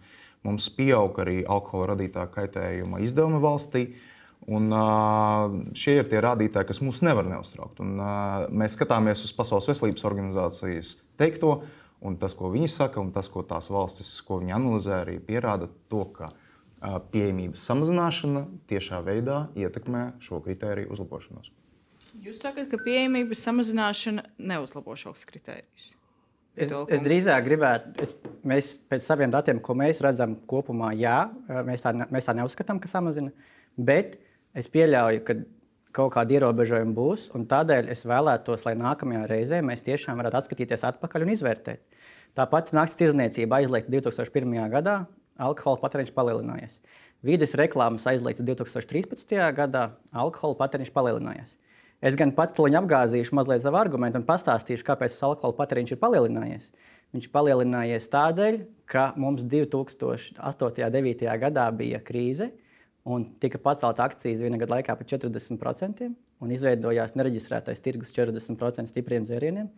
Mums 0.49 0.71
pieaug 0.73 1.21
arī 1.21 1.43
alkohola 1.45 1.91
radītā 1.93 2.25
kaitējuma 2.33 3.05
izdevuma 3.05 3.37
valstī. 3.43 3.85
Un, 4.49 4.73
šie 5.77 5.99
ir 6.01 6.09
tie 6.09 6.19
rādītāji, 6.21 6.69
kas 6.69 6.81
mūs 6.81 7.05
nevar 7.05 7.25
neuztraukt. 7.29 7.79
Un, 7.85 8.01
mēs 8.53 8.77
skatāmies 8.77 9.21
uz 9.25 9.33
Pasaules 9.37 9.69
veselības 9.69 10.05
organizācijas 10.09 10.97
teikto, 11.21 11.59
Un 12.05 12.17
tas, 12.21 12.35
ko 12.37 12.51
viņi 12.53 12.69
saka, 12.69 13.01
un 13.01 13.11
tas, 13.15 13.29
ko 13.31 13.41
tās 13.47 13.71
valstis, 13.73 14.19
ko 14.25 14.39
viņi 14.41 14.53
analizē, 14.55 15.01
arī 15.01 15.17
pierāda 15.23 15.69
to, 15.89 16.03
ka 16.13 16.29
pieejamības 17.11 17.65
samazināšana 17.65 18.45
tiešā 18.69 19.01
veidā 19.05 19.45
ietekmē 19.57 20.07
šo 20.23 20.41
kritēriju 20.45 20.91
uzlabošanos. 20.93 21.51
Jūs 22.23 22.39
sakat, 22.43 22.69
ka 22.71 22.79
pieejamības 22.85 23.41
samazināšana 23.47 24.25
neuzlabo 24.51 24.95
šos 24.99 25.25
kritērijus. 25.27 25.93
Es, 26.55 26.71
es 26.71 27.01
drīzāk 27.03 27.43
gribētu, 27.43 27.91
es, 27.99 28.13
mēs 28.47 28.69
pēc 28.87 29.03
saviem 29.03 29.33
datiem, 29.33 29.57
ko 29.59 29.75
mēs 29.75 29.99
redzam 30.03 30.37
kopumā, 30.47 30.93
jā, 30.95 31.25
mēs 31.67 31.83
tā, 31.83 31.91
mēs 32.13 32.29
tā 32.29 32.35
neuzskatām, 32.37 32.79
ka 32.79 32.87
samazina. 32.87 33.33
Bet 33.75 34.15
es 34.55 34.69
pieļauju, 34.71 35.25
ka 35.27 35.35
kaut 35.95 36.13
kāda 36.15 36.37
ierobežojuma 36.37 36.95
būs. 36.95 37.27
Tādēļ 37.51 37.91
es 37.91 38.05
vēlētos, 38.07 38.63
lai 38.67 38.75
nākamajā 38.79 39.25
reizē 39.31 39.59
mēs 39.65 39.83
tiešām 39.83 40.19
varētu 40.21 40.41
atskatīties 40.41 40.87
atpakaļ 40.91 41.27
un 41.27 41.33
izvērtēt. 41.35 41.94
Tāpat 42.35 42.73
naktas 42.75 42.97
tirdzniecība 42.99 43.61
aizliegta 43.61 43.93
2001. 43.93 44.55
gadā, 44.73 44.95
alkohola 45.39 45.79
patēriņš 45.79 46.09
palielinājies. 46.17 46.81
Vides 47.23 47.55
reklāmas 47.55 48.03
aizliegts 48.11 48.43
2013. 48.43 49.37
gadā, 49.55 49.85
alkohola 50.11 50.57
patēriņš 50.59 50.91
palielinājies. 50.91 51.55
Es 52.03 52.17
gan 52.19 52.33
pats 52.35 52.57
to 52.57 52.67
apgāzīšu 52.67 53.37
mazliet 53.39 53.63
savu 53.63 53.79
argumentu 53.79 54.19
un 54.19 54.27
pastāstīšu, 54.27 54.83
kāpēc 54.83 55.15
tas 55.15 55.23
alkohola 55.29 55.55
patēriņš 55.61 55.95
ir 55.95 56.01
palielinājies. 56.03 56.67
Viņš 57.15 57.31
palielinājies 57.31 58.11
tādēļ, 58.11 58.59
ka 58.91 59.07
mums 59.15 59.47
2008. 59.47 60.35
un 60.35 60.59
2009. 60.59 61.31
gadā 61.47 61.71
bija 61.71 62.03
krīze, 62.03 62.51
un 63.07 63.29
tika 63.39 63.63
pacelta 63.63 64.09
akcijas 64.09 64.43
viena 64.43 64.59
gada 64.59 64.75
laikā 64.75 64.99
par 64.99 65.07
40%, 65.07 66.11
un 66.43 66.51
izveidojās 66.51 67.15
nereģistrētais 67.15 67.79
tirgus 67.79 68.11
40% 68.11 68.91
stipriem 68.91 69.23
dzērieniem. 69.23 69.71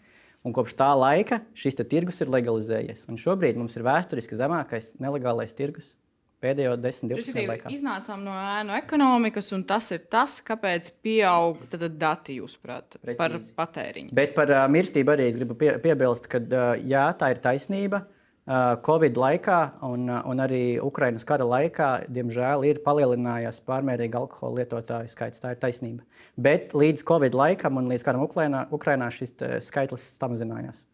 Un 0.48 0.56
kopš 0.56 0.77
tā 0.80 0.89
laika 0.96 1.42
šis 1.58 1.75
tirgus 1.84 2.22
ir 2.24 2.32
legalizējies. 2.32 3.06
Un 3.12 3.20
šobrīd 3.20 3.60
mums 3.60 3.75
ir 3.75 3.84
vēsturiski 3.88 4.38
zemākais 4.39 4.94
nelegālais 5.04 5.51
tirgus 5.58 5.98
pēdējo 6.44 6.75
10, 6.77 7.10
12 7.10 7.34
gadu 7.34 7.50
laikā. 7.50 7.72
Iznācām 7.74 8.22
no 8.24 8.34
ēnu 8.38 8.75
ekonomikas, 8.77 9.50
un 9.58 9.63
tas 9.68 9.89
ir 9.96 10.04
tas, 10.12 10.38
kāpēc 10.46 10.92
pieaug 11.04 11.63
dati, 11.98 12.38
jūsuprāt, 12.38 13.00
par 13.18 13.39
patēriņu. 13.58 14.13
Bet 14.16 14.36
par 14.38 14.54
uh, 14.54 14.68
mirstību 14.72 15.16
arī 15.16 15.32
es 15.32 15.39
gribu 15.39 15.58
pie, 15.58 15.74
piebilst, 15.82 16.30
ka 16.30 16.39
uh, 16.44 16.75
jā, 16.77 17.08
tā 17.18 17.34
ir 17.34 17.42
taisnība. 17.42 18.04
Uh, 18.06 18.16
Covid 18.48 19.18
laikā 19.20 19.58
un, 19.84 20.08
un 20.08 20.39
arī 20.39 20.77
Ukraiņas 20.80 21.25
kara 21.27 21.44
laikā, 21.48 21.89
diemžēl, 22.16 22.63
ir 22.70 22.80
palielinājies 22.86 23.60
pārmērīga 23.68 24.22
alkohola 24.22 24.62
lietotāju 24.62 25.12
skaits. 25.12 25.44
Tā 25.44 25.51
ir 25.51 25.60
taisnība. 25.60 26.06
Bet 26.39 26.72
līdz 26.77 27.04
Covid 27.08 27.36
laikam 27.36 27.82
un 27.82 27.92
līdz 27.92 28.08
karam 28.08 28.24
Ukrainā, 28.24 28.63
Ukrainā 28.72 29.12
šis 29.12 29.36
skaitlis 29.68 30.13
samazinājās. 30.16 30.86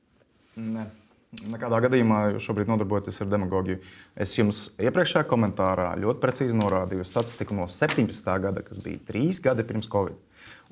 Ne. 0.58 0.88
Nekādā 1.50 1.80
gadījumā 1.88 2.20
šobrīd 2.42 2.70
nodarbojaties 2.70 3.18
ar 3.24 3.30
demagogiju. 3.32 3.80
Es 4.14 4.36
jums 4.38 4.68
iepriekšējā 4.82 5.26
komentārā 5.30 5.88
ļoti 6.02 6.22
precīzi 6.22 6.58
norādīju 6.58 7.06
statistiku 7.10 7.58
no 7.58 7.66
17. 7.66 8.30
gada, 8.44 8.62
kas 8.66 8.82
bija 8.84 9.02
trīs 9.08 9.42
gadi 9.42 9.66
pirms 9.66 9.90
Covid. 9.90 10.20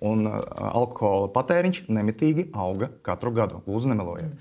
Un 0.01 0.25
uh, 0.25 0.39
alkohola 0.73 1.27
patēriņš 1.29 1.83
nemitīgi 1.93 2.47
auga 2.57 2.87
katru 3.05 3.29
gadu. 3.37 3.59
Lūdzu, 3.69 3.91
nemelojiet. 3.91 4.31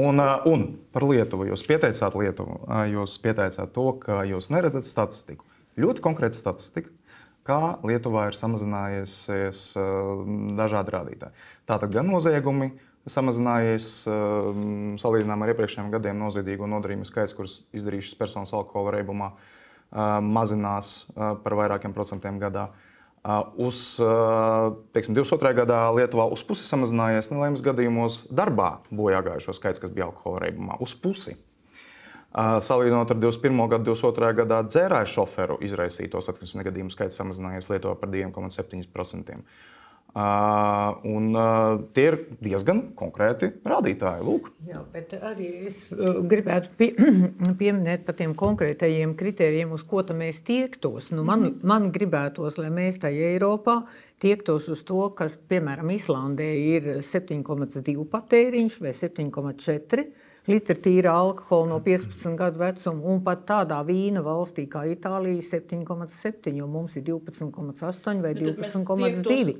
Un, 0.00 0.16
uh, 0.16 0.46
un 0.48 0.62
par 0.96 1.04
Lietuvu. 1.04 1.50
Jūs 1.50 1.64
pieteicāt 1.68 2.16
Lietuvu. 2.16 2.56
Uh, 2.64 2.86
jūs 2.88 3.18
pieteicāt 3.20 3.74
to, 3.76 3.84
ka 4.00 4.22
jūs 4.24 4.48
neredzat 4.48 4.88
statistiku. 4.88 5.44
Ļoti 5.80 6.00
konkrēta 6.06 6.40
statistika, 6.40 6.88
kā 7.44 7.76
Lietuvā 7.84 8.30
ir 8.30 8.36
samazinājies 8.38 9.12
dažādi 10.56 10.96
rādītāji. 10.96 11.46
Tātad 11.68 11.92
gan 11.92 12.08
noziegumi, 12.08 12.72
samazinājies 13.08 13.92
uh, 14.08 14.50
salīdzinājumā 15.04 15.46
ar 15.46 15.52
iepriekšējiem 15.52 15.94
gadiem 15.98 16.20
noziedzīgo 16.24 16.68
nodarījumu 16.78 17.08
skaits, 17.08 17.36
kurus 17.36 17.60
izdarījušas 17.76 18.16
personas 18.16 18.56
alkohola 18.56 18.96
reibumā, 18.96 19.34
mazinās 20.22 21.10
par 21.16 21.56
vairākiem 21.58 21.90
procentiem 21.90 22.36
gadā. 22.38 22.68
Uz 23.60 24.00
teiksim, 24.96 25.12
22. 25.12 25.52
gadā 25.58 25.82
Lietuvā 25.92 26.24
uz 26.32 26.40
pusi 26.46 26.64
samazinājies 26.64 27.28
nelaimes 27.28 27.60
gadījumos 27.60 28.22
darbā 28.32 28.78
bojā 28.88 29.20
gājušo 29.26 29.52
skaits, 29.58 29.82
kas 29.82 29.92
bija 29.92 30.06
alkohola 30.08 30.46
reibumā. 30.46 30.78
Uz 30.80 30.94
pusi. 30.96 31.36
Salīdzinot 32.32 33.10
ar 33.12 33.18
21. 33.20 33.60
gadu, 33.74 33.92
22. 33.92 34.30
gadā 34.38 34.62
dzērāju 34.64 35.10
šoferu 35.18 35.58
izraisīto 35.66 36.22
satiksmes 36.24 36.56
negadījumu 36.62 36.94
skaits 36.94 37.18
samazinājies 37.20 37.68
Lietuvā 37.68 37.98
par 38.00 38.08
2,7%. 38.08 39.40
Uh, 40.10 40.96
un, 41.06 41.28
uh, 41.38 41.76
tie 41.94 42.08
ir 42.08 42.16
diezgan 42.42 42.80
konkrēti 42.98 43.52
rādītāji. 43.62 44.24
Lūk. 44.26 44.48
Jā, 44.66 44.80
bet 44.90 45.12
arī 45.14 45.50
es 45.68 45.76
uh, 45.94 46.18
gribētu 46.26 46.72
pie, 46.80 46.88
pieminēt 47.60 48.02
par 48.08 48.16
tiem 48.18 48.34
konkrētajiem 48.38 49.12
kritērijiem, 49.20 49.70
uz 49.76 49.84
ko 49.86 50.02
mēs 50.10 50.42
tiektos. 50.42 51.12
Nu, 51.14 51.22
man, 51.22 51.44
mm. 51.52 51.60
man 51.62 51.92
gribētos, 51.94 52.58
lai 52.58 52.72
mēs 52.74 52.98
tajā 53.04 53.36
Eiropā 53.36 53.84
tiektos 54.18 54.66
uz 54.74 54.82
to, 54.88 55.04
kas, 55.14 55.38
piemēram, 55.46 55.94
Islandē 55.94 56.48
ir 56.58 56.90
7,2 57.06 58.08
patēriņš 58.10 58.80
vai 58.82 58.96
7,4 58.96 60.08
litri 60.50 60.76
tīra 60.82 61.14
alkohola 61.16 61.70
no 61.72 61.78
15 61.84 62.36
gadu 62.38 62.60
vecuma, 62.60 63.04
un 63.12 63.22
pat 63.24 63.46
tādā 63.48 63.80
vīna 63.86 64.22
valstī 64.26 64.66
kā 64.70 64.84
Itālija 64.90 65.42
7,7, 65.46 66.52
jo 66.58 66.68
mums 66.70 66.98
ir 67.00 67.06
12,8 67.08 68.24
vai 68.24 68.34
12,2 68.38 69.54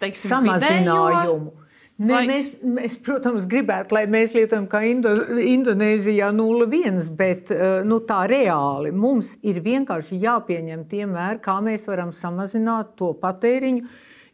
teiksim, 0.00 0.30
samazinājumu. 0.30 1.52
Ne, 2.00 2.14
Vai... 2.14 2.20
mēs, 2.30 2.46
mēs, 2.64 2.94
protams, 3.04 3.44
gribētu, 3.48 3.92
lai 3.92 4.06
mēs 4.08 4.32
lietojam 4.32 4.64
kā 4.72 4.80
Indo, 4.88 5.10
Indonēzijā 5.36 6.30
0,1, 6.32 7.10
bet 7.18 7.52
eh, 7.52 7.82
nu, 7.84 7.98
tā 8.08 8.22
reāli 8.30 8.88
mums 8.96 9.34
ir 9.44 9.60
vienkārši 9.60 10.16
jāpieņem 10.22 10.86
tie 10.88 11.04
mēri, 11.10 11.42
kā 11.44 11.58
mēs 11.64 11.84
varam 11.90 12.14
samazināt 12.16 12.94
to 12.96 13.12
patēriņu. 13.20 13.84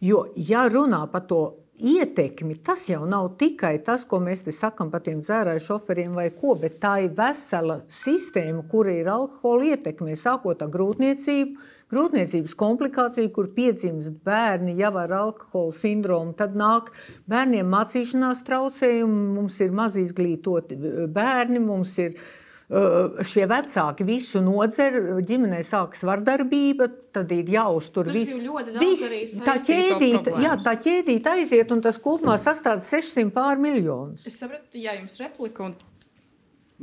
Jo, 0.06 0.28
ja 0.36 0.68
runā 0.70 1.02
par 1.10 1.24
to 1.26 1.40
ietekmi, 1.78 2.56
tas 2.64 2.86
jau 2.88 3.04
nav 3.08 3.32
tikai 3.40 3.76
tas, 3.84 4.04
ko 4.08 4.20
mēs 4.22 4.44
te 4.46 4.52
sakām 4.54 4.90
par 4.92 5.04
tiem 5.06 5.20
dzērāju 5.24 5.64
šoferiem 5.66 6.16
vai 6.16 6.28
ko, 6.34 6.54
bet 6.60 6.78
tā 6.82 6.96
ir 7.04 7.14
vesela 7.16 7.80
sistēma, 7.92 8.64
kura 8.70 8.94
ir 8.96 9.10
alkohola 9.12 9.72
ietekme, 9.74 10.16
sākot 10.18 10.64
ar 10.64 10.72
grūtniecību 10.72 11.72
grūtniecības 11.92 12.56
komplikācija, 12.58 13.30
kur 13.30 13.52
piedzimst 13.54 14.16
bērni 14.26 14.74
jau 14.80 14.90
ar 14.98 15.12
alkohola 15.20 15.74
sindromu. 15.76 16.34
Tad 16.34 16.56
nāk 16.58 16.90
bērniem 17.30 17.68
mācīšanās 17.70 18.42
traucējumi, 18.48 19.20
mums 19.36 19.60
ir 19.62 19.76
maz 19.76 19.94
izglītoti 20.00 20.80
bērni, 21.14 21.62
mums 21.62 21.94
ir 22.02 22.16
uh, 22.16 22.26
šie 22.66 23.44
vecāki 23.46 24.04
visu 24.06 24.40
nodzer, 24.42 24.96
ģimenē 25.26 25.60
sākas 25.66 26.02
vardarbība, 26.06 26.88
tad 27.14 27.30
ir 27.30 27.52
jāuztur 27.54 28.10
viss. 28.10 28.34
Vis, 28.80 29.36
tā 29.46 29.54
ķēdīte, 29.62 30.34
jā, 30.42 30.56
tā 30.64 30.74
ķēdīte 30.82 31.34
aiziet, 31.36 31.70
un 31.70 31.84
tas 31.84 32.00
kopumā 32.02 32.34
sastāv 32.42 32.82
600 32.82 33.30
pār 33.34 33.62
miljonus. 33.62 34.26
Es 34.26 34.40
sapratu, 34.42 34.80
ja 34.82 34.96
jums 34.98 35.14
replika. 35.22 35.70
Un... 35.70 35.76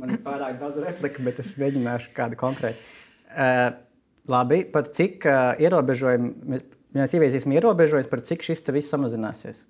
Man 0.00 0.16
ir 0.16 0.24
pārāk 0.24 0.56
daudz 0.62 0.80
replika, 0.82 1.22
bet 1.22 1.44
es 1.44 1.52
mēģināšu 1.60 2.14
kādu 2.16 2.40
konkrētu. 2.40 2.80
Uh, 3.34 3.68
Labi, 4.30 4.62
par 4.72 4.88
cik 4.88 5.26
uh, 5.28 5.52
ierobežojumu 5.60 6.30
mēs, 6.48 6.62
mēs 6.96 7.12
ieviesīsim 7.18 7.52
ierobežojumus, 7.58 8.08
par 8.08 8.24
cik 8.24 8.46
šis 8.46 8.64
viss 8.72 8.88
samazināsies? 8.94 9.66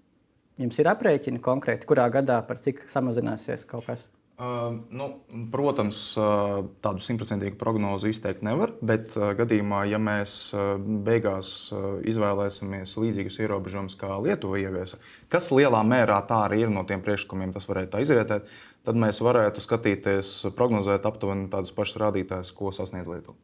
Jums 0.63 0.79
ir 0.79 0.87
aprēķini 0.93 1.43
konkrēti, 1.43 1.89
kurā 1.91 2.07
gadā 2.15 2.39
par 2.47 2.63
cik 2.63 2.85
samazināsies 2.93 3.67
kaut 3.67 3.89
kas? 3.91 4.07
Uh, 4.35 4.75
nu, 4.91 5.05
protams, 5.55 5.99
uh, 6.19 6.65
tādu 6.83 6.99
simtprocentīgu 7.07 7.55
prognozi 7.55 8.11
izteikt 8.11 8.43
nevar, 8.43 8.73
bet 8.83 9.15
uh, 9.15 9.29
gadījumā, 9.39 9.85
ja 9.87 10.01
mēs 10.03 10.51
beigās 11.07 11.51
izvēlēsimies 12.11 12.97
līdzīgus 12.99 13.39
ierobežojumus, 13.45 13.95
kā 14.01 14.19
Lietuva 14.27 14.59
ieviesa, 14.59 14.99
kas 15.31 15.53
lielā 15.55 15.85
mērā 15.87 16.19
tā 16.27 16.41
arī 16.49 16.65
ir 16.65 16.75
no 16.75 16.83
tiem 16.83 17.07
priekšlikumiem, 17.07 17.55
tas 17.55 17.71
varētu 17.71 18.03
izrietēt, 18.03 18.51
tad 18.83 18.99
mēs 18.99 19.23
varētu 19.23 19.63
skatīties, 19.63 20.35
prognozēt 20.59 21.07
aptuveni 21.07 21.47
tādus 21.55 21.71
pašus 21.79 22.03
rādītājus, 22.03 22.51
ko 22.59 22.75
sasniedz 22.75 23.15
Lietuva. 23.15 23.39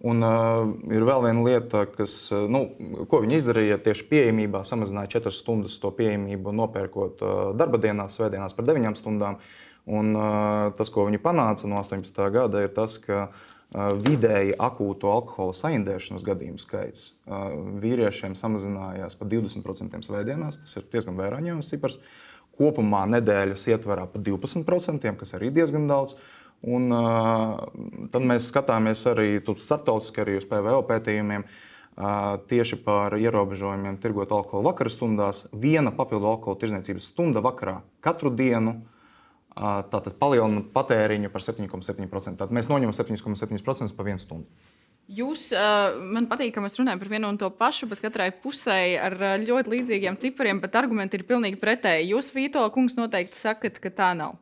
Un 0.00 0.24
uh, 0.24 0.64
ir 0.88 1.04
vēl 1.04 1.28
viena 1.28 1.44
lieta, 1.44 1.84
kas, 1.84 2.30
nu, 2.32 2.70
ko 3.12 3.26
viņi 3.26 3.42
izdarīja 3.42 3.82
tieši 3.84 4.08
pieejamībā, 4.08 4.64
samazināja 4.64 5.18
4 5.20 5.36
stundas 5.36 5.76
to 5.82 5.92
pieejamību, 6.00 6.60
nopērkot 6.64 7.20
uh, 7.20 7.40
darba 7.52 7.76
dienās, 7.82 8.16
svētdienās 8.16 8.56
par 8.56 8.72
9 8.72 8.96
stundām. 8.96 9.36
Uh, 9.36 9.66
Un, 9.88 10.12
tas, 10.76 10.90
ko 10.92 11.06
viņi 11.08 11.22
panāca 11.22 11.68
no 11.70 11.80
18. 11.80 12.20
gada, 12.34 12.64
ir 12.64 12.72
tas, 12.76 12.98
ka 13.00 13.30
vidēji 13.70 14.56
akūto 14.58 15.12
alkohola 15.12 15.54
saindēšanas 15.54 16.24
gadījumu 16.26 16.58
skaits 16.58 17.12
vīriešiem 17.82 18.34
samazinājās 18.38 19.14
par 19.18 19.30
20% 19.30 20.02
svētdienās. 20.06 20.58
Tas 20.64 20.76
ir 20.80 20.88
diezgan 20.90 21.18
vērā 21.18 21.38
ņemams 21.44 21.70
cipars. 21.70 22.00
Kopumā 22.58 23.06
nedēļas 23.08 23.68
ietvarā 23.70 24.08
par 24.10 24.24
12%, 24.26 25.14
kas 25.16 25.34
arī 25.38 25.52
diezgan 25.54 25.86
daudz. 25.88 26.16
Un, 26.60 26.90
uh, 26.92 27.56
tad 28.12 28.26
mēs 28.26 28.50
skatāmies 28.50 29.06
arī 29.08 29.38
starptautiski 29.40 30.20
arī 30.20 30.36
uz 30.42 30.48
PVO 30.50 30.82
pētījumiem. 30.90 31.46
Uh, 32.00 32.36
tieši 32.50 32.76
par 32.84 33.16
ierobežojumiem 33.16 33.96
tirgot 34.02 34.32
alkoholu 34.34 34.68
vakarā 34.68 34.92
stundās. 34.92 35.46
Viena 35.56 35.92
papildu 35.94 36.28
alkohola 36.28 36.60
tirdzniecības 36.60 37.08
stunda 37.14 37.40
vakarā 37.44 37.78
katru 38.04 38.32
dienu 38.34 38.76
uh, 38.76 38.99
tātad 39.54 40.14
palielina 40.20 40.62
patēriņu 40.74 41.30
par 41.32 41.44
7,7%. 41.44 42.38
Tātad 42.40 42.54
mēs 42.54 42.70
noņemam 42.70 42.94
7,7% 42.96 43.96
pa 43.96 44.06
vienu 44.06 44.22
stundu. 44.22 44.46
Jūs, 45.10 45.48
man 46.14 46.28
patīk, 46.30 46.52
ka 46.54 46.62
mēs 46.62 46.78
runājam 46.78 47.00
par 47.00 47.08
vienu 47.10 47.32
un 47.32 47.38
to 47.40 47.48
pašu, 47.50 47.88
bet 47.90 47.98
katrai 47.98 48.28
pusē 48.30 48.94
ar 49.02 49.16
ļoti 49.42 49.72
līdzīgiem 49.72 50.20
cipariem, 50.22 50.60
bet 50.62 50.78
argumenti 50.78 51.18
ir 51.18 51.26
pilnīgi 51.26 51.58
pretēji. 51.58 52.12
Jūs, 52.12 52.30
Vīto 52.30 52.62
kungs, 52.70 52.94
noteikti 52.94 53.34
sakat, 53.34 53.80
ka 53.82 53.90
tā 53.90 54.12
nav. 54.14 54.38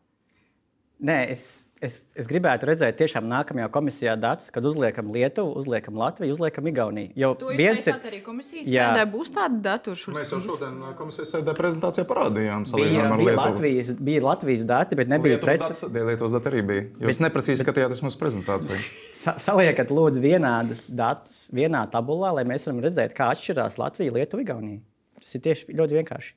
Nē, 1.00 1.23
es 1.33 1.65
Es, 1.78 2.00
es 2.18 2.26
gribētu 2.26 2.66
redzēt, 2.66 2.97
tiešām 2.99 3.28
nākamajā 3.30 3.68
komisijā 3.70 4.16
datus, 4.18 4.49
kad 4.50 4.64
uzliekam 4.66 5.12
Lietuvu, 5.14 5.52
uzliekam 5.61 6.00
Latviju, 6.00 6.35
uzliekam 6.35 6.66
Igauniju. 6.66 7.12
Jo 7.14 7.30
viens 7.54 7.87
ir 7.87 7.94
arī 8.08 8.18
komisijas 8.25 8.66
jā. 8.66 8.88
sēdē, 8.88 9.04
būs 9.12 9.30
tāda 9.37 9.61
datu. 9.62 9.94
Mēs 10.16 10.32
jau 10.35 10.40
šodien 10.42 10.80
komisijas 10.99 11.37
sēdē 11.37 11.54
prezentācijā 11.58 12.02
parādījām. 12.08 12.66
Bija, 12.75 13.06
bija, 13.20 13.37
Latvijas, 13.38 13.92
bija 14.11 14.25
Latvijas 14.26 14.66
dati, 14.66 14.99
bet 14.99 15.12
nebija 15.12 15.38
precīzi. 15.44 15.92
Lietuvas 15.94 16.35
dati 16.35 16.50
arī 16.50 16.64
bija. 16.73 16.88
Jūs 16.99 17.14
bet, 17.14 17.25
neprecīzi 17.28 17.62
skatījāties 17.62 18.02
mūsu 18.02 18.23
prezentāciju. 18.25 18.82
Sa 19.23 19.38
saliekat 19.42 19.94
lūdzu 19.94 20.23
vienādas 20.23 20.88
datus 20.90 21.47
vienā 21.54 21.87
tabulā, 21.94 22.35
lai 22.40 22.47
mēs 22.49 22.66
varam 22.66 22.82
redzēt, 22.88 23.14
kā 23.14 23.30
atšķirās 23.37 23.78
Latvija, 23.78 24.18
Lietuva, 24.18 24.42
Igaunija. 24.42 24.82
Tas 25.23 25.38
ir 25.38 25.47
tieši 25.47 25.78
ļoti 25.78 26.02
vienkārši. 26.02 26.35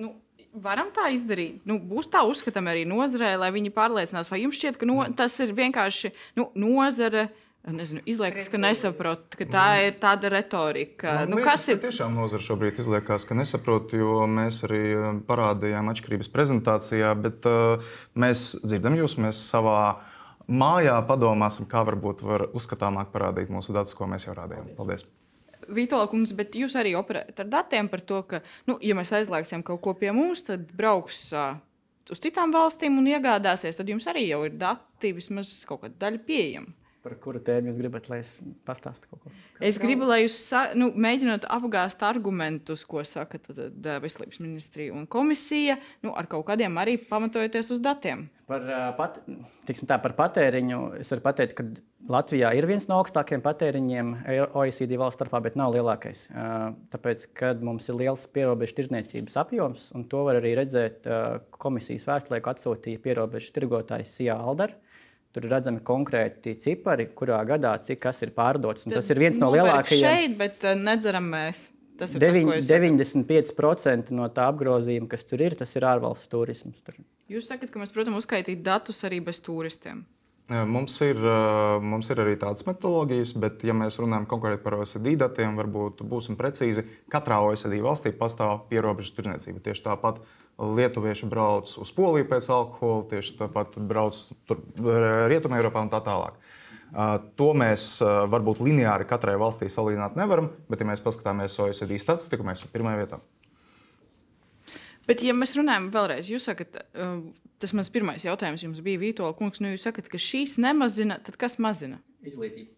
Nu, 0.00 0.14
Varam 0.54 0.90
tā 0.94 1.08
izdarīt. 1.10 1.64
Nu, 1.66 1.80
būs 1.82 2.06
tā 2.12 2.20
uzskatām 2.28 2.68
arī 2.70 2.84
nozarē, 2.86 3.32
lai 3.42 3.50
viņi 3.54 3.72
pārliecinās, 3.74 4.28
vai 4.30 4.44
jums 4.44 4.60
šķiet, 4.60 4.78
ka 4.78 4.86
no, 4.86 5.00
tas 5.18 5.34
ir 5.42 5.54
vienkārši 5.56 6.14
nu, 6.38 6.50
nozare. 6.54 7.30
Nezinu, 7.64 8.02
izliekas, 8.04 8.50
ka 8.52 8.58
nesaprot, 8.60 9.22
ka 9.40 9.46
tā 9.48 9.64
ir 9.86 9.94
tāda 9.96 10.28
retorika. 10.28 11.14
Man 11.22 11.30
nu, 11.32 11.38
liekas, 11.40 11.62
kas 11.64 11.72
ir? 11.72 11.78
Tiešām 11.80 12.12
nozara 12.12 12.44
šobrīd 12.44 12.82
izliekas, 12.82 13.24
ka 13.24 13.38
nesaprot, 13.38 13.94
jo 13.96 14.18
mēs 14.28 14.60
arī 14.68 14.82
um, 14.98 15.22
parādījām 15.24 15.88
atšķirības 15.94 16.28
prezentācijā, 16.36 17.14
bet 17.24 17.48
uh, 17.48 17.96
mēs 18.20 18.44
dzirdam 18.60 19.00
jūs, 19.00 19.16
mēs 19.16 19.40
savā 19.48 19.80
mājā 20.44 21.00
padomāsim, 21.08 21.64
kā 21.64 21.86
varbūt 21.88 22.20
var 22.28 22.50
uzskatāmāk 22.52 23.08
parādīt 23.16 23.48
mūsu 23.48 23.72
datus, 23.72 23.96
ko 23.96 24.12
mēs 24.12 24.28
jau 24.28 24.36
rādījām. 24.36 24.74
Paldies! 24.76 25.08
Paldies. 25.08 25.23
Vitola 25.72 26.08
kungs, 26.10 26.34
bet 26.36 26.56
jūs 26.58 26.76
arī 26.78 26.94
operējat 26.98 27.44
ar 27.44 27.50
datiem 27.52 27.88
par 27.92 28.02
to, 28.06 28.22
ka, 28.28 28.40
nu, 28.68 28.78
ja 28.84 28.96
mēs 28.98 29.12
aizliegsim 29.16 29.64
kaut 29.66 29.82
ko 29.84 29.94
pie 29.98 30.12
mums, 30.14 30.44
tad 30.48 30.66
brauks 30.76 31.26
uh, 31.32 31.56
uz 32.10 32.20
citām 32.22 32.52
valstīm 32.54 32.98
un 33.00 33.10
iegādāsies. 33.10 33.78
Tad 33.78 33.90
jums 33.90 34.08
arī 34.10 34.26
jau 34.28 34.42
ir 34.48 34.56
dati, 34.60 35.14
vismaz 35.16 35.52
kaut 35.68 35.84
kāda 35.84 36.00
daļa 36.06 36.24
pieejama. 36.28 36.74
Par 37.04 37.18
kuru 37.20 37.40
tēmu 37.44 37.68
jūs 37.68 37.76
gribat, 37.76 38.06
lai 38.08 38.22
es 38.22 38.38
pastāstītu 38.64 39.10
kaut 39.10 39.26
ko? 39.26 39.32
Es 39.60 39.76
gribu, 39.80 40.06
lai 40.08 40.22
jūs 40.22 40.38
nu, 40.80 40.86
mēģināt 41.04 41.42
apgāzt 41.52 42.00
argumentus, 42.06 42.86
ko 42.88 43.02
saka 43.04 43.42
tad, 43.44 43.58
Veselības 44.00 44.40
ministrija 44.40 44.94
un 44.96 45.04
komisija, 45.10 45.76
nu, 46.06 46.14
ar 46.16 46.24
kaut 46.30 46.46
kādiem 46.48 46.80
arī 46.80 46.96
pamatojoties 47.10 47.74
uz 47.76 47.82
datiem. 47.84 48.24
Par, 48.48 48.64
pat, 48.96 49.18
tā, 49.68 49.98
par 50.00 50.14
patēriņu 50.16 50.80
es 51.02 51.12
varu 51.12 51.24
pateikt, 51.26 51.54
ka 51.58 51.66
Latvijā 52.14 52.50
ir 52.56 52.68
viens 52.68 52.84
no 52.88 52.98
augstākajiem 53.00 53.44
patēriņiem 53.44 54.14
OECD 54.56 54.96
valsts 55.00 55.20
starpā, 55.20 55.42
bet 55.44 55.60
nav 55.60 55.76
lielākais. 55.76 56.26
Tāpēc, 56.92 57.28
kad 57.36 57.60
mums 57.64 57.88
ir 57.88 58.00
liels 58.00 58.24
pierobežu 58.32 58.76
tirdzniecības 58.80 59.38
apjoms, 59.44 59.90
un 59.96 60.08
to 60.08 60.24
var 60.24 60.40
arī 60.40 60.56
redzēt 60.56 61.08
komisijas 61.60 62.08
vēstulē, 62.08 62.40
ko 62.44 62.52
atsūtīja 62.52 63.04
pierobežu 63.04 63.52
tirgotājs 63.56 64.16
Sijā 64.16 64.40
Aldara 64.40 64.80
Tur 65.34 65.48
redzami 65.50 65.82
konkrēti 65.82 66.54
cipari, 66.62 67.08
kurā 67.18 67.40
gadā 67.48 67.72
cik 67.82 67.98
kas 68.04 68.22
ir 68.22 68.30
pārdots. 68.36 68.86
Tas 68.86 69.08
ir 69.10 69.18
viens 69.18 69.40
no 69.42 69.50
lielākajiem. 69.50 70.04
Šeit, 70.06 70.36
bet 70.38 70.62
uh, 70.62 70.76
nedzeram 70.78 71.26
mēs. 71.32 71.64
Tas 71.98 72.14
ir 72.14 72.22
Deviņ, 72.22 72.48
tas, 72.56 72.68
95% 72.70 74.14
no 74.14 74.26
tā 74.34 74.48
apgrozījuma, 74.50 75.06
kas 75.10 75.26
tur 75.26 75.42
ir, 75.42 75.54
tas 75.58 75.74
ir 75.78 75.86
ārvalstu 75.86 76.30
turisms. 76.32 76.80
Tur. 76.86 76.98
Jūs 77.30 77.50
sakat, 77.50 77.70
ka 77.70 77.82
mēs, 77.82 77.94
protams, 77.94 78.22
uzskaitīt 78.22 78.62
datus 78.66 79.02
arī 79.06 79.20
bez 79.26 79.42
turistiem. 79.42 80.02
Mums 80.44 80.98
ir, 81.00 81.16
mums 81.80 82.10
ir 82.12 82.18
arī 82.20 82.34
tādas 82.36 82.66
metodoloģijas, 82.66 83.30
bet, 83.40 83.62
ja 83.64 83.72
mēs 83.72 83.96
runājam 83.96 84.26
konkrēti 84.28 84.60
par 84.60 84.76
OECD 84.76 85.14
datiem, 85.22 85.54
varbūt 85.56 86.02
būsim 86.04 86.36
precīzi. 86.36 86.84
Katrā 87.12 87.38
OECD 87.46 87.78
valstī 87.80 88.12
pastāv 88.12 88.66
pierobežu 88.68 89.14
tirniecība. 89.16 89.62
Tieši 89.64 89.86
tāpat 89.86 90.20
lietuvieši 90.58 91.26
brauc 91.30 91.70
uz 91.82 91.92
Poliju 91.94 92.28
pēc 92.30 92.48
alkohola, 92.52 93.04
tieši 93.10 93.36
tāpat 93.40 93.78
brauc 93.90 94.18
tur 94.48 94.60
Rietumē, 95.30 95.58
Eiropā 95.58 95.82
un 95.82 95.90
tā 95.92 96.00
tālāk. 96.04 96.38
To 97.40 97.48
mēs 97.58 97.98
varbūt 98.30 98.62
lineāri 98.62 99.06
katrai 99.10 99.34
valstī 99.40 99.66
salīdzināt 99.72 100.18
nevaram, 100.18 100.52
bet, 100.70 100.82
ja 100.82 100.86
mēs 100.86 101.02
paskatāmies 101.02 101.58
OECD 101.64 101.98
statistiku, 101.98 102.46
mēs 102.46 102.62
esam 102.62 102.74
pirmajā 102.74 103.02
vietā. 103.02 103.20
Bet, 105.04 105.20
ja 105.26 105.34
mēs 105.36 105.52
runājam 105.58 105.90
vēlreiz, 105.92 106.30
jūs 106.30 106.46
sakat, 106.48 106.78
tas 107.60 107.74
mans 107.76 107.90
pirmais 107.92 108.24
jautājums 108.24 108.62
jums 108.64 108.80
bija 108.84 109.02
Vītola 109.02 109.34
kungs, 109.36 109.60
nu 109.60 109.74
jūs 109.74 109.84
sakat, 109.84 110.08
ka 110.08 110.22
šīs 110.22 110.56
nemazina, 110.62 111.18
tad 111.20 111.36
kas 111.40 111.58
mazina? 111.60 111.98
Izglītība. 112.24 112.70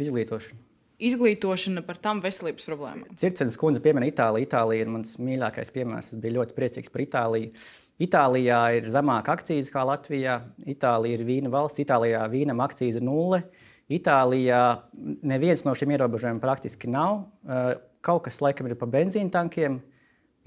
Izglītošana 0.00 0.71
izglītošana 1.08 1.82
par 1.86 1.98
tām 2.02 2.20
veselības 2.22 2.66
problēmām. 2.66 3.16
Circenes 3.18 3.58
kundze 3.60 3.82
pieminēja 3.84 4.14
Itāliju. 4.14 4.46
Itālija 4.46 4.84
ir 4.84 4.92
mans 4.92 5.16
mīļākais 5.18 5.72
piemērs. 5.74 6.12
Es 6.12 6.22
biju 6.22 6.38
ļoti 6.38 6.56
priecīgs 6.56 6.92
par 6.92 7.04
Itāliju. 7.04 7.52
Itālijā 8.02 8.60
ir 8.78 8.88
zemāka 8.90 9.36
akcijas 9.36 9.70
kā 9.72 9.84
Latvijā. 9.86 10.40
Itālija 10.66 11.18
ir 11.18 11.26
vīna 11.28 11.52
valsts. 11.52 11.82
Itālijā 11.82 12.22
vīnam 12.32 12.62
akcijas 12.64 12.98
ir 12.98 13.06
nulle. 13.06 13.42
Itālijā 13.92 14.62
neviens 15.28 15.64
no 15.66 15.74
šiem 15.76 15.94
ierobežojumiem 15.96 16.42
praktiski 16.42 16.90
nav. 16.90 17.26
Eh, 17.46 17.74
kaut 18.02 18.24
kas 18.26 18.40
laikam 18.42 18.70
ir 18.70 18.78
pa 18.78 18.88
benzīna 18.90 19.30
tankiem. 19.32 19.80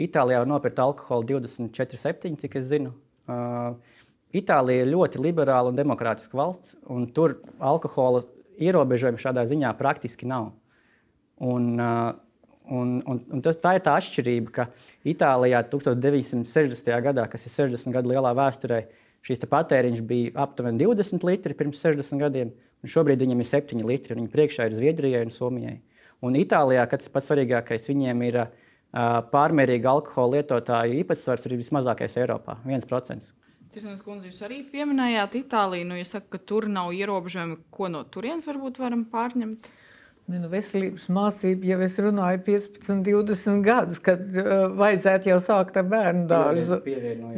Itālijā 0.01 0.41
var 0.41 0.49
nopirkt 0.49 0.81
alkoholu 0.83 1.37
24,7, 1.37 2.35
cik 2.41 2.57
es 2.59 2.71
zinu. 2.71 2.95
Eh, 3.29 4.01
Itālija 4.41 4.83
ir 4.83 4.91
ļoti 4.91 5.21
liberāla 5.23 5.71
un 5.71 5.77
demokrātiska 5.77 6.35
valsts, 6.35 6.75
un 6.91 7.07
tur 7.15 7.37
alkohola 7.63 8.25
ierobežojumi 8.61 9.21
šādā 9.21 9.45
ziņā 9.49 9.71
praktiski 9.79 10.29
nav. 10.29 10.53
Un, 11.43 11.73
uh, 11.79 12.13
Un, 12.65 12.95
un, 13.05 13.19
un 13.29 13.41
tas, 13.45 13.57
tā 13.61 13.75
ir 13.77 13.83
tā 13.85 13.93
atšķirība, 13.99 14.49
ka 14.49 14.63
Itālijā 15.05 15.59
1960. 15.69 16.87
gadā, 17.05 17.27
kas 17.29 17.45
ir 17.45 17.53
60 17.53 17.93
gadu 17.93 18.09
lielā 18.09 18.31
vēsturē, 18.33 18.79
šīs 19.25 19.45
patēriņš 19.51 20.01
bija 20.05 20.33
aptuveni 20.45 20.81
20 20.81 21.25
litri 21.29 21.57
pirms 21.57 21.83
60 21.85 22.23
gadiem, 22.25 22.53
un 22.81 22.89
šobrīd 22.89 23.21
viņam 23.21 23.43
ir 23.43 23.49
7 23.51 23.85
litri. 23.85 24.17
Viņa 24.17 24.33
priekšā 24.33 24.65
ir 24.69 24.77
Zviedrijai 24.79 25.21
un 25.27 25.33
Somijai. 25.33 25.77
Un 26.25 26.37
Itālijā, 26.39 26.87
kas 26.89 27.11
pats 27.13 27.29
svarīgākais, 27.29 27.85
viņiem 27.91 28.25
ir 28.31 28.41
uh, 28.41 28.49
pārmērīga 29.29 29.91
alkohola 29.91 30.39
lietotāju 30.39 30.97
īpatsvars, 31.03 31.45
ir 31.45 31.57
vismazākais 31.59 32.17
Eiropā- 32.21 32.57
1%. 32.65 33.33
Tiesnesis 33.75 34.05
kundze, 34.05 34.29
jūs 34.29 34.37
arī 34.45 34.61
pieminējāt 34.71 35.33
Itāliju. 35.41 35.89
Nu, 35.89 35.97
ja 35.99 36.05
saka, 36.07 36.37
ka 36.37 36.39
tur 36.47 36.69
nav 36.71 36.93
ierobežojumi, 36.95 37.57
ko 37.75 37.89
no 37.91 38.05
turienes 38.07 38.47
varbūt 38.47 38.79
varam 38.79 39.01
pārņemt? 39.11 39.67
Ne, 40.25 40.39
nu, 40.41 40.47
veselības 40.49 41.09
mācība 41.13 41.67
jau 41.69 41.75
es 41.85 41.97
runāju 42.01 42.39
15, 42.47 43.03
20 43.05 43.59
gadus, 43.65 43.99
kad 44.01 44.23
uh, 44.39 44.71
vajadzētu 44.79 45.29
jau 45.29 45.41
sākt 45.43 45.75
ar 45.77 45.85
bērnu 45.91 46.23
dārzu. 46.31 46.79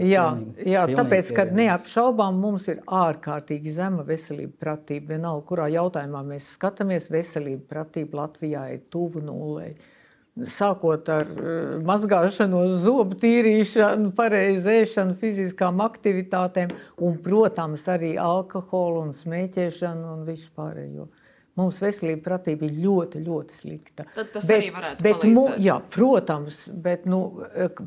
Jā, 0.06 0.28
jā 0.62 0.86
tāpēc, 0.93 1.34
ka 1.36 1.50
neapšaubām 1.58 2.38
mums 2.45 2.69
ir 2.71 2.80
ārkārtīgi 2.86 3.73
zema 3.76 4.06
veselība 4.08 4.54
pratība. 4.62 5.15
Vienalga, 5.17 5.43
kurā 5.50 5.67
jautājumā 5.73 6.21
mēs 6.30 6.54
skatāmies, 6.54 7.10
veselība 7.12 7.65
pratība 7.73 8.21
Latvijā 8.21 8.67
ir 8.78 8.86
tuvu 8.93 9.26
nulēji. 9.26 9.76
Sākot 10.45 11.10
ar 11.10 11.30
mazgāšanos, 11.86 12.76
zobu 12.84 13.17
tīrīšanu, 13.21 14.12
pareizu 14.17 14.73
ēšanu, 14.73 15.17
fiziskām 15.21 15.82
aktivitātēm 15.86 16.73
un, 17.02 17.17
protams, 17.23 17.88
arī 17.91 18.15
alkoholu 18.21 19.08
un 19.08 19.15
smēķēšanu 19.15 20.12
un 20.13 20.28
vispārējo. 20.28 21.08
Mums 21.58 21.80
veselība 21.82 22.21
pratība 22.28 22.67
ir 22.67 22.76
ļoti, 22.84 23.19
ļoti 23.26 23.56
slikta. 23.58 24.04
Tad 24.13 24.28
tas 24.36 24.45
bet, 24.45 24.60
arī 24.60 24.73
varētu 24.76 25.06
bet, 25.08 25.23
mu, 25.26 25.47
jā, 25.58 25.80
protams, 25.93 26.60
bet 26.69 27.08
nu, 27.10 27.21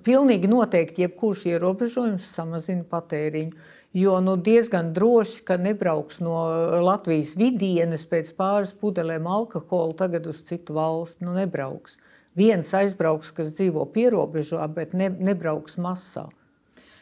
pilnīgi 0.02 0.50
noteikti 0.50 1.04
jebkurš 1.04 1.46
ierobežojums 1.52 2.26
samazina 2.34 2.82
patēriņu. 2.90 3.68
Jo 3.94 4.20
nu, 4.22 4.36
diezgan 4.38 4.92
droši, 4.94 5.40
ka 5.46 5.56
nebrauks 5.58 6.20
no 6.22 6.36
Latvijas 6.82 7.32
vidienes 7.38 8.04
pēc 8.10 8.30
pāris 8.38 8.70
pudelēm 8.78 9.26
alkohola 9.26 9.96
tagad 9.98 10.28
uz 10.30 10.44
citu 10.46 10.76
valsti. 10.76 11.26
Nu, 11.26 11.34
nebrauks. 11.38 11.98
Viens 12.38 12.74
aizbrauks, 12.76 13.32
kas 13.34 13.54
dzīvo 13.56 13.86
pierobežā, 13.94 14.66
bet 14.74 14.94
ne, 14.94 15.10
nebrauks 15.10 15.78
masā. 15.82 16.28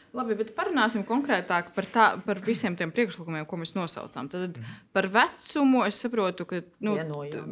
Labi, 0.09 0.33
bet 0.39 0.55
parunāsim 0.57 1.03
konkrētāk 1.05 1.67
par, 1.75 1.85
tā, 1.93 2.05
par 2.25 2.39
visiem 2.41 2.73
tiem 2.77 2.89
priekšlikumiem, 2.93 3.43
ko 3.45 3.59
mēs 3.61 3.75
nosaucām. 3.77 4.25
Tad 4.31 4.57
par 4.95 5.05
vecumu 5.13 5.83
es 5.85 5.99
saprotu, 6.01 6.47
ka 6.49 6.63
nu, 6.81 6.95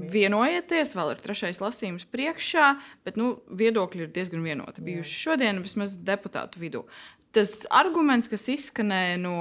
vienojieties, 0.10 0.96
vēl 0.98 1.14
ir 1.14 1.22
trešais 1.22 1.62
lasījums 1.62 2.08
priekšā, 2.10 2.72
bet 3.06 3.20
nu, 3.22 3.36
viedokļi 3.62 4.08
ir 4.08 4.16
diezgan 4.16 4.42
vienoti 4.42 4.86
bijuši 4.88 5.22
šodien, 5.28 5.62
vismaz 5.62 6.00
deputātu 6.02 6.64
vidū 6.64 6.88
tas 7.38 7.54
arguments, 7.74 8.30
kas 8.32 8.48
izskanēja 8.52 9.18
no 9.22 9.36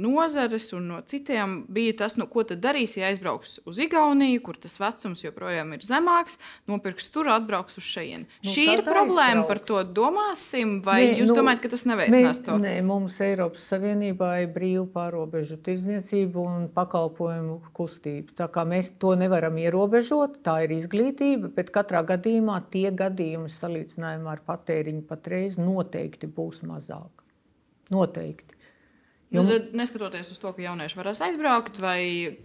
nozares 0.00 0.68
un 0.76 0.88
no 0.92 1.00
citiem, 1.08 1.62
bija 1.72 1.96
tas, 2.04 2.16
nu, 2.20 2.28
ko 2.30 2.44
tad 2.46 2.62
darīs, 2.62 2.94
ja 2.98 3.10
aizbrauks 3.10 3.58
uz 3.68 3.80
Igauniju, 3.82 4.42
kur 4.46 4.58
tas 4.62 4.78
vecums 4.80 5.24
joprojām 5.24 5.74
ir 5.76 5.86
zemāks, 5.86 6.38
nopirks 6.70 7.10
tur, 7.14 7.30
atbrauks 7.32 7.78
uz 7.80 7.86
šejieni. 7.88 8.28
Nu, 8.44 8.52
Šī 8.54 8.66
ir 8.76 8.84
problēma, 8.86 9.42
aizbrauks. 9.42 9.48
par 9.50 9.62
to 9.70 9.82
domāsim, 9.98 10.76
vai 10.86 10.98
nē, 11.02 11.16
jūs 11.22 11.32
nu, 11.32 11.38
domājat, 11.40 11.62
ka 11.64 11.72
tas 11.74 11.86
neveicinās 11.90 12.42
to? 12.46 12.58
Nē, 12.62 12.74
mums 12.86 13.18
Eiropas 13.24 13.66
Savienībā 13.72 14.30
ir 14.44 14.52
brīva 14.54 14.86
pārobežu 14.94 15.58
tirdzniecība 15.66 16.42
un 16.42 16.68
pakalpojumu 16.74 17.58
kustība. 17.74 18.36
Tā 18.38 18.48
kā 18.52 18.66
mēs 18.68 18.92
to 19.02 19.16
nevaram 19.18 19.58
ierobežot, 19.62 20.38
tā 20.46 20.60
ir 20.66 20.76
izglītība, 20.78 21.50
bet 21.56 21.74
katrā 21.74 22.04
gadījumā 22.12 22.60
tie 22.72 22.88
gadījumi 22.94 23.50
salīdzinājumā 23.52 24.36
ar 24.36 24.46
patēriņu 24.46 25.04
patreiz 25.10 25.58
noteikti 25.60 26.30
būs 26.30 26.62
mazāk. 26.68 27.22
Noteikti. 27.92 28.52
Jo, 29.32 29.42
nu, 29.42 29.56
neskatoties 29.72 30.28
uz 30.30 30.36
to, 30.38 30.50
ka 30.52 30.60
jaunieši 30.60 30.98
varēs 30.98 31.20
aizbraukt, 31.24 31.78
vai 31.80 32.00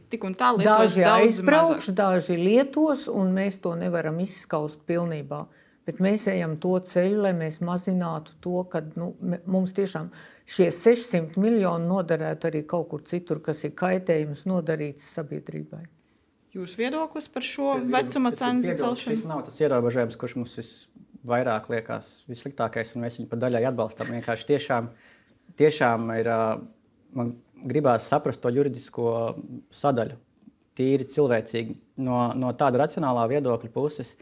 tik 0.08 0.24
un 0.24 0.36
tā 0.40 0.54
lietos, 0.56 0.94
daži 0.96 1.04
aizbrauks, 1.04 1.90
mazāk. 1.90 1.98
daži 1.98 2.38
lietos, 2.40 3.08
un 3.12 3.34
mēs 3.36 3.60
to 3.64 3.74
nevaram 3.76 4.22
izskaust 4.24 4.86
pilnībā. 4.88 5.44
Bet 5.88 6.00
mēs 6.04 6.26
ejam 6.32 6.56
to 6.64 6.78
ceļu, 6.84 7.20
lai 7.26 7.34
mēs 7.36 7.60
mazinātu 7.64 8.38
to, 8.44 8.62
ka 8.72 8.82
nu, 9.00 9.10
mums 9.48 9.76
tiešām 9.76 10.10
šie 10.48 10.70
600 10.76 11.36
miljoni 11.44 11.88
noderētu 11.88 12.50
arī 12.50 12.64
kaut 12.68 12.88
kur 12.94 13.04
citur, 13.08 13.42
kas 13.44 13.66
ir 13.68 13.76
kaitējums 13.76 14.46
nodarīts 14.48 15.12
sabiedrībai. 15.16 15.84
Jūsu 16.56 16.80
viedoklis 16.80 17.28
par 17.32 17.44
šo 17.44 17.74
es 17.82 17.92
vecuma 17.92 18.32
cenu 18.36 18.64
celšanu? 18.64 19.20
Tas 19.20 19.28
nav 19.28 19.44
tas 19.48 19.60
ierobežojums, 19.60 20.16
kurš 20.20 20.38
mums 20.40 20.56
visvairāk 20.60 21.68
liekas 21.72 22.14
vissliktākais, 22.32 22.96
un 22.96 23.04
mēs 23.04 23.20
viņu 23.20 23.32
pa 23.32 23.40
daļai 23.44 23.68
atbalstām. 23.72 24.12
Vienkārši 24.16 24.52
tiešām 24.56 24.92
uh, 24.92 25.14
tiešām 25.60 26.12
ir, 26.18 26.30
man 27.18 27.34
gribās 27.66 28.08
saprast 28.10 28.42
to 28.44 28.52
juridisko 28.54 29.12
sadaļu. 29.74 30.20
Tīri 30.78 31.08
cilvēcīgi, 31.10 31.74
no, 32.06 32.20
no 32.38 32.54
tāda 32.54 32.84
racionālā 32.84 33.24
viedokļa 33.32 33.72
puses, 33.74 34.14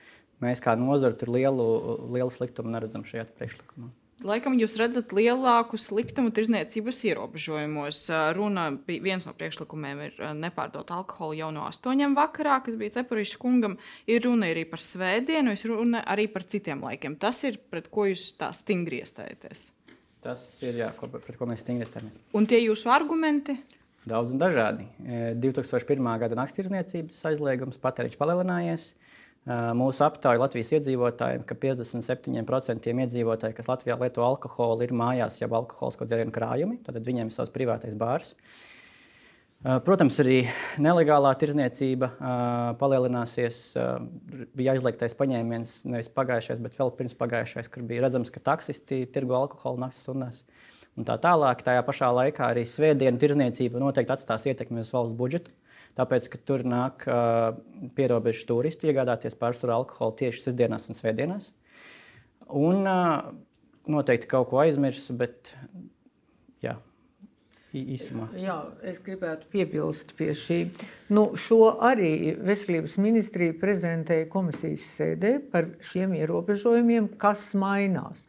mēs 0.44 0.64
kā 0.64 0.78
nozara 0.80 1.18
tur 1.20 1.34
lielu, 1.36 1.68
lielu 2.16 2.32
sliktumu 2.32 2.72
neredzam 2.72 3.04
šajā 3.08 3.28
priekšlikumā. 3.36 3.92
Laikam 4.24 4.54
jūs 4.56 4.78
redzat 4.80 5.12
lielāku 5.12 5.76
sliktumu 5.76 6.32
tirzniecības 6.32 7.02
ierobežojumos. 7.10 8.00
Runa 8.38 8.70
bija 8.88 9.04
viens 9.04 9.28
no 9.28 9.34
priekšlikumiem, 9.36 10.04
ir 10.08 10.22
nepārdot 10.40 10.94
alkoholu 10.96 11.36
jau 11.42 11.52
no 11.52 11.66
astoņiem 11.68 12.16
vakarā, 12.16 12.62
kas 12.64 12.80
bija 12.80 13.02
cepurīša 13.02 13.42
kungam. 13.42 13.76
Ir 14.08 14.24
runa 14.24 14.48
arī 14.56 14.64
par 14.72 14.80
svētdienu, 14.80 15.52
ir 15.52 15.68
runa 15.74 16.06
arī 16.08 16.30
par 16.32 16.48
citiem 16.48 16.88
laikiem. 16.88 17.20
Tas 17.20 17.44
ir 17.44 17.60
pret 17.60 17.92
ko 17.92 18.08
jūs 18.08 18.30
tā 18.40 18.54
stingri 18.56 19.04
iestājaties. 19.04 19.75
Tas 20.26 20.44
ir 20.66 20.82
jā, 20.82 20.90
ko, 20.98 21.10
pret 21.14 21.38
ko 21.38 21.48
mēs 21.50 21.62
stingri 21.62 21.86
izturamies. 21.86 22.18
Un 22.34 22.48
tie 22.50 22.58
jūsu 22.64 22.90
argumenti? 22.90 23.60
Daudz 24.10 24.34
un 24.34 24.42
dažādi. 24.42 24.88
2001. 25.42 26.02
E, 26.02 26.16
gada 26.22 26.38
naktstirdzniecības 26.42 27.24
aizliegums 27.30 27.82
patēriņš 27.82 28.18
palielinājies. 28.22 28.88
E, 28.92 29.58
mūsu 29.78 30.06
aptaujā 30.06 30.42
Latvijas 30.42 30.74
iedzīvotājiem, 30.80 31.46
ka 31.46 31.58
57% 31.62 32.94
iedzīvotāji, 33.06 33.58
kas 33.58 33.70
Latvijā 33.70 33.98
lieto 34.02 34.26
alkoholu, 34.26 34.86
ir 34.86 34.94
mājās 34.98 35.42
jau 35.42 35.52
alkoholisko 35.62 36.10
dzērienu 36.10 36.34
krājumi. 36.34 36.82
Tad 36.86 37.02
viņiem 37.06 37.30
ir 37.30 37.38
savs 37.38 37.54
privātais 37.54 37.98
bārs. 37.98 38.34
Uh, 38.34 38.75
protams, 39.86 40.18
arī 40.22 40.44
nelegālā 40.82 41.32
tirzniecība 41.42 42.12
palielināsies. 42.80 43.60
Bija 44.58 44.76
aizliegtais 44.76 45.18
paņēmiens 45.18 45.76
nevis 45.90 46.12
pagājušais, 46.14 46.62
bet 46.62 46.78
vēl 46.78 46.94
pirms 47.00 47.18
pagājušais, 47.18 47.70
kur 47.74 47.86
bija 47.90 48.06
redzams, 48.06 48.30
ka 48.34 48.44
taksisti 48.52 49.04
tirgo 49.10 49.38
alkoholu 49.40 49.82
naktas 49.82 50.04
stundās. 50.06 50.44
Un 50.96 51.08
tā 51.08 51.18
tālāk, 51.20 51.64
tajā 51.66 51.82
pašā 51.88 52.12
laikā 52.14 52.52
arī 52.54 52.64
svētdienu 52.70 53.20
tirzniecība 53.20 53.82
noteikti 53.82 54.16
atstās 54.16 54.46
ietekmi 54.48 54.84
uz 54.86 54.94
valsts 54.96 55.18
budžetu. 55.18 55.52
Tāpēc, 55.96 56.28
ka 56.32 56.40
tur 56.44 56.64
nāk 56.68 57.06
uh, 57.08 57.56
pierobežu 57.96 58.46
turisti 58.50 58.92
iegādāties 58.92 59.38
pārsvarā 59.40 59.80
alkoholu 59.80 60.16
tieši 60.20 60.50
sestdienās 60.50 60.90
un 60.92 60.98
svētdienās. 61.00 61.54
Un 62.52 62.84
uh, 62.84 63.32
noteikti 63.92 64.30
kaut 64.32 64.50
ko 64.52 64.60
aizmirsu, 64.64 65.16
bet 65.18 65.54
īsumā. 67.96 68.30
Jā, 68.40 68.58
es 68.88 69.02
gribētu 69.04 69.50
piebilst 69.52 70.16
pie 70.18 70.32
šī. 70.38 70.60
Nu, 71.14 71.28
šo 71.40 71.76
arī 71.84 72.36
Veselības 72.40 72.98
ministrija 73.02 73.56
prezentēja 73.60 74.30
komisijas 74.32 74.88
sēdē 74.96 75.36
par 75.52 75.70
šiem 75.84 76.16
ierobežojumiem, 76.22 77.12
kas 77.22 77.52
mainās. 77.58 78.26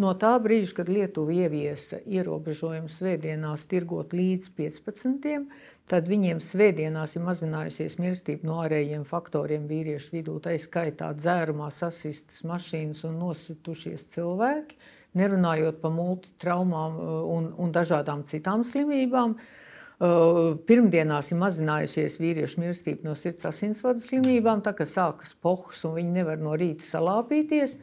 No 0.00 0.12
tā 0.14 0.36
brīža, 0.40 0.76
kad 0.78 0.88
Lietuva 0.88 1.34
ieviesa 1.34 1.98
ierobežojumu 2.06 2.88
svētdienās 2.88 3.66
tirgot 3.68 4.14
līdz 4.16 4.52
15, 4.56 5.48
tad 5.90 6.06
viņiem 6.08 6.38
svētdienās 6.44 7.16
ir 7.18 7.26
mazinājusies 7.26 7.98
mirstība 8.00 8.46
no 8.46 8.60
ārējiem 8.62 9.02
faktoriem 9.08 9.66
vīriešu 9.68 10.14
vidū, 10.14 10.38
tā 10.40 10.54
skaitā 10.62 11.10
dzērumā 11.18 11.72
sasistas 11.74 12.44
mašīnas 12.46 13.02
un 13.10 13.18
nositušies 13.24 14.06
cilvēki 14.14 14.78
nerunājot 15.18 15.80
par 15.82 15.94
multitraumām 15.94 16.98
uh, 16.98 17.16
un, 17.36 17.50
un 17.58 17.72
dažādām 17.74 18.24
citām 18.28 18.64
slimībām. 18.66 19.36
Uh, 20.00 20.56
pirmdienās 20.64 21.28
ir 21.32 21.40
mazinājusies 21.42 22.16
vīriešu 22.22 22.62
mirstība 22.62 23.10
no 23.10 23.16
sirds 23.18 23.44
asinsvadu 23.50 24.00
slimībām, 24.00 24.62
tā 24.64 24.72
kā 24.76 24.86
sākas 24.88 25.34
pohus 25.36 25.84
un 25.84 25.98
viņi 25.98 26.14
nevar 26.20 26.40
no 26.40 26.54
rīta 26.56 26.86
salāpīties. 26.86 27.76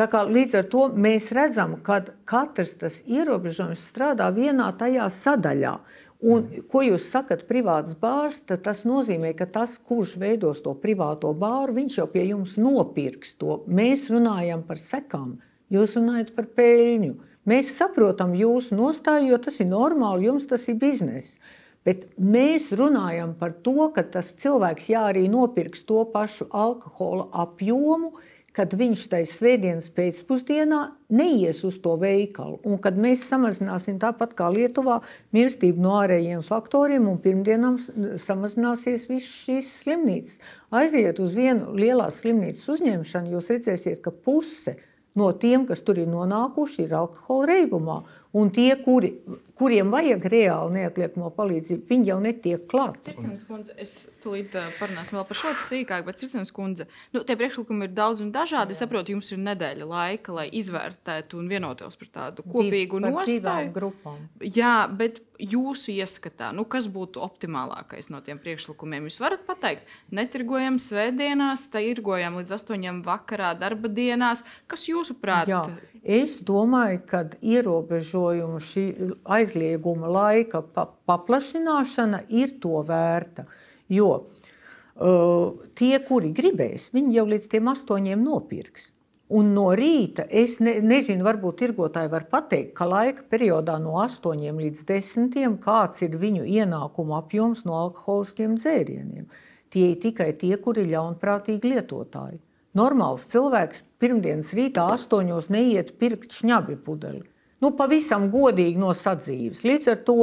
Tā 0.00 0.06
kā 0.08 0.22
līdz 0.24 0.54
ar 0.60 0.68
to 0.72 0.86
mēs 0.96 1.30
redzam, 1.36 1.74
ka 1.84 1.98
katrs 2.28 2.76
tas 2.80 3.00
ierobežojums 3.04 3.82
strādā 3.90 4.30
vienā 4.32 4.70
tajā 4.80 5.08
sadaļā. 5.12 5.74
Un, 6.20 6.46
ko 6.68 6.82
jūs 6.84 7.06
sakat, 7.08 7.46
privāts 7.48 7.94
bārs, 7.96 8.42
tas 8.44 8.82
nozīmē, 8.84 9.32
ka 9.36 9.46
tas, 9.48 9.78
kurš 9.80 10.18
veidos 10.20 10.60
to 10.64 10.74
privāto 10.76 11.32
bāru, 11.32 11.78
viņš 11.78 11.96
jau 11.96 12.06
pie 12.12 12.26
jums 12.28 12.58
nopirks 12.60 13.38
to. 13.40 13.62
Mēs 13.68 14.10
runājam 14.12 14.64
par 14.68 14.80
sekām. 14.80 15.38
Jūs 15.70 15.94
runājat 15.98 16.32
par 16.34 16.48
peļņu. 16.58 17.14
Mēs 17.50 17.70
saprotam 17.78 18.34
jūsu 18.36 18.76
nostāju, 18.76 19.30
jo 19.32 19.38
tas 19.42 19.60
ir 19.62 19.70
normāli, 19.70 20.26
jums 20.26 20.48
tas 20.50 20.66
ir 20.68 20.76
bizness. 20.80 21.38
Bet 21.86 22.10
mēs 22.20 22.68
runājam 22.76 23.32
par 23.38 23.54
to, 23.64 23.88
ka 23.94 24.04
tas 24.04 24.34
cilvēks 24.42 24.90
jā, 24.92 25.06
arī 25.12 25.24
nopirks 25.32 25.86
to 25.88 26.02
pašu 26.12 26.50
alkohola 26.52 27.30
apjomu, 27.46 28.12
kad 28.52 28.74
viņš 28.74 29.06
tajā 29.12 29.28
svētdienas 29.30 29.86
pēcpusdienā 29.94 30.80
neies 31.14 31.62
uz 31.64 31.78
to 31.80 31.94
veikalu. 32.02 32.58
Un 32.66 32.82
kad 32.82 32.98
mēs 32.98 33.22
samazināsim 33.30 34.00
tāpat 34.02 34.34
kā 34.36 34.50
Lietuvā 34.52 34.98
mirstību 35.32 35.80
no 35.80 35.94
ārējiem 36.02 36.42
faktoriem, 36.44 37.06
un 37.08 37.22
pirmdienām 37.22 37.78
samazināsies 38.20 39.06
visas 39.08 39.30
šīs 39.46 39.72
slimnīcas. 39.84 40.42
Aiziet 40.82 41.22
uz 41.22 41.32
vienu 41.38 41.72
lielās 41.78 42.20
slimnīcas 42.20 42.68
uzņemšanu, 42.74 43.36
jūs 43.38 43.52
redzēsiet, 43.54 44.02
ka 44.04 44.12
puse 44.12 44.74
no 44.76 44.89
no 45.18 45.30
tiem, 45.32 45.66
kas 45.68 45.82
tur 45.86 45.98
ir 45.98 46.08
nonākuši, 46.10 46.86
ir 46.86 46.96
alkohola 46.96 47.48
reibumā. 47.50 48.00
Un 48.32 48.50
tie, 48.54 48.76
kuri, 48.78 49.14
kuriem 49.58 49.90
vajag 49.92 50.22
reāli 50.30 50.76
neatliekamo 50.78 51.28
palīdzību, 51.34 51.82
viņi 51.88 52.08
jau 52.12 52.18
netiek 52.22 52.62
klāt. 52.70 53.00
Circenes 53.04 53.42
kundze, 53.48 53.74
es 53.82 53.94
tūlīt 54.22 54.54
parunāsim 54.78 55.18
vēl 55.18 55.26
par 55.26 55.38
šo 55.40 55.50
sīkāk, 55.66 56.04
bet 56.06 56.20
Circenes 56.22 56.52
kundze, 56.54 56.86
nu, 57.14 57.24
tie 57.26 57.34
priekšlikumi 57.36 57.88
ir 57.88 57.96
daudz 57.96 58.22
un 58.24 58.30
dažādi. 58.32 58.76
Es 58.76 58.80
saprotu, 58.84 59.12
jums 59.16 59.32
ir 59.34 59.42
nedēļa 59.42 59.88
laika, 59.90 60.36
lai 60.38 60.46
izvērtētu 60.60 61.40
un 61.40 61.50
vienotos 61.50 61.98
par 62.00 62.12
tādu 62.14 62.46
kopīgu 62.46 63.02
Div, 63.02 63.10
nostāju. 63.18 63.74
grupām. 63.74 64.22
Jā, 64.46 64.76
bet 64.86 65.20
jūsu 65.40 65.92
ieskatā, 65.96 66.52
nu, 66.56 66.64
kas 66.70 66.86
būtu 66.92 67.20
optimālākais 67.24 68.12
no 68.14 68.22
tiem 68.24 68.40
priekšlikumiem? 68.40 69.10
Jūs 69.10 69.20
varat 69.20 69.42
pateikt, 69.48 69.90
netirgojam 70.14 70.78
svētdienās, 70.80 71.66
tirgojam 71.74 72.38
līdz 72.40 72.56
astoņiem 72.60 73.02
vakarā 73.04 73.52
darba 73.58 73.90
dienās. 73.90 74.44
Kas 74.70 74.86
jūsuprāt? 74.88 75.50
Jā. 75.50 75.64
Es 76.02 76.38
domāju, 76.40 77.02
ka 77.04 77.26
ierobežojumu 77.44 78.60
šī 78.64 78.84
aizlieguma 79.28 80.08
laika 80.08 80.62
pa 80.62 80.86
paplašināšana 81.06 82.22
ir 82.32 82.56
to 82.62 82.80
vērta. 82.88 83.44
Jo 83.88 84.08
uh, 84.14 85.60
tie, 85.76 85.98
kuri 86.00 86.32
gribēs, 86.32 86.88
viņi 86.94 87.18
jau 87.18 87.26
līdz 87.28 87.50
tiem 87.52 87.68
astoņiem 87.74 88.24
nopirks. 88.24 88.94
Un 89.30 89.52
no 89.54 89.68
rīta 89.78 90.24
es 90.26 90.56
ne, 90.58 90.78
nezinu, 90.82 91.22
varbūt 91.22 91.60
tirgotāji 91.60 92.10
var 92.10 92.24
pateikt, 92.32 92.72
ka 92.74 92.88
laika 92.88 93.22
periodā 93.30 93.76
no 93.78 94.00
8 94.02 94.40
līdz 94.56 94.80
10 94.88 95.60
kāds 95.62 96.02
ir 96.02 96.16
viņu 96.18 96.48
ienākumu 96.48 97.14
apjoms 97.20 97.62
no 97.68 97.76
alkoholiskiem 97.78 98.56
dzērieniem. 98.58 99.28
Tie 99.70 99.92
ir 99.92 100.00
tikai 100.02 100.32
tie, 100.34 100.56
kuri 100.58 100.82
ir 100.82 100.96
ļaunprātīgi 100.96 101.76
lietotāji. 101.76 102.40
Normāls 102.78 103.26
cilvēks 103.30 103.82
pirmdienas 103.98 104.52
rītā 104.54 104.86
astoņos 104.94 105.50
neiet 105.50 105.96
pirkt 105.98 106.36
šņabi 106.38 106.78
pudeli. 106.84 107.24
Nu, 107.60 107.72
pavisam 107.76 108.28
godīgi 108.32 108.78
no 108.80 108.94
sadzīves. 108.96 109.64
Līdz 109.66 109.90
ar 109.92 109.98
to, 110.06 110.18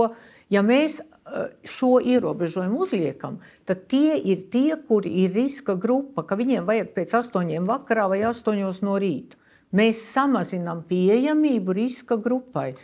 ja 0.53 0.63
mēs 0.65 1.01
eh, 1.01 1.49
šo 1.67 1.97
ierobežojumu 1.99 2.79
uzliekam, 2.85 3.41
tad 3.67 3.83
tie 3.91 4.15
ir 4.17 4.47
tie, 4.53 4.77
kuri 4.79 5.11
ir 5.25 5.35
riska 5.35 5.75
grupa, 5.75 6.23
ka 6.23 6.39
viņiem 6.39 6.65
vajag 6.69 6.93
pēc 6.95 7.17
astoņiem 7.19 7.67
vakarā 7.67 8.07
vai 8.13 8.23
astoņos 8.31 8.81
no 8.87 8.95
rīta. 9.01 9.37
Mēs 9.75 10.05
samazinām 10.13 10.85
pieejamību 10.87 11.75
riska 11.75 12.15
grupai. 12.15 12.77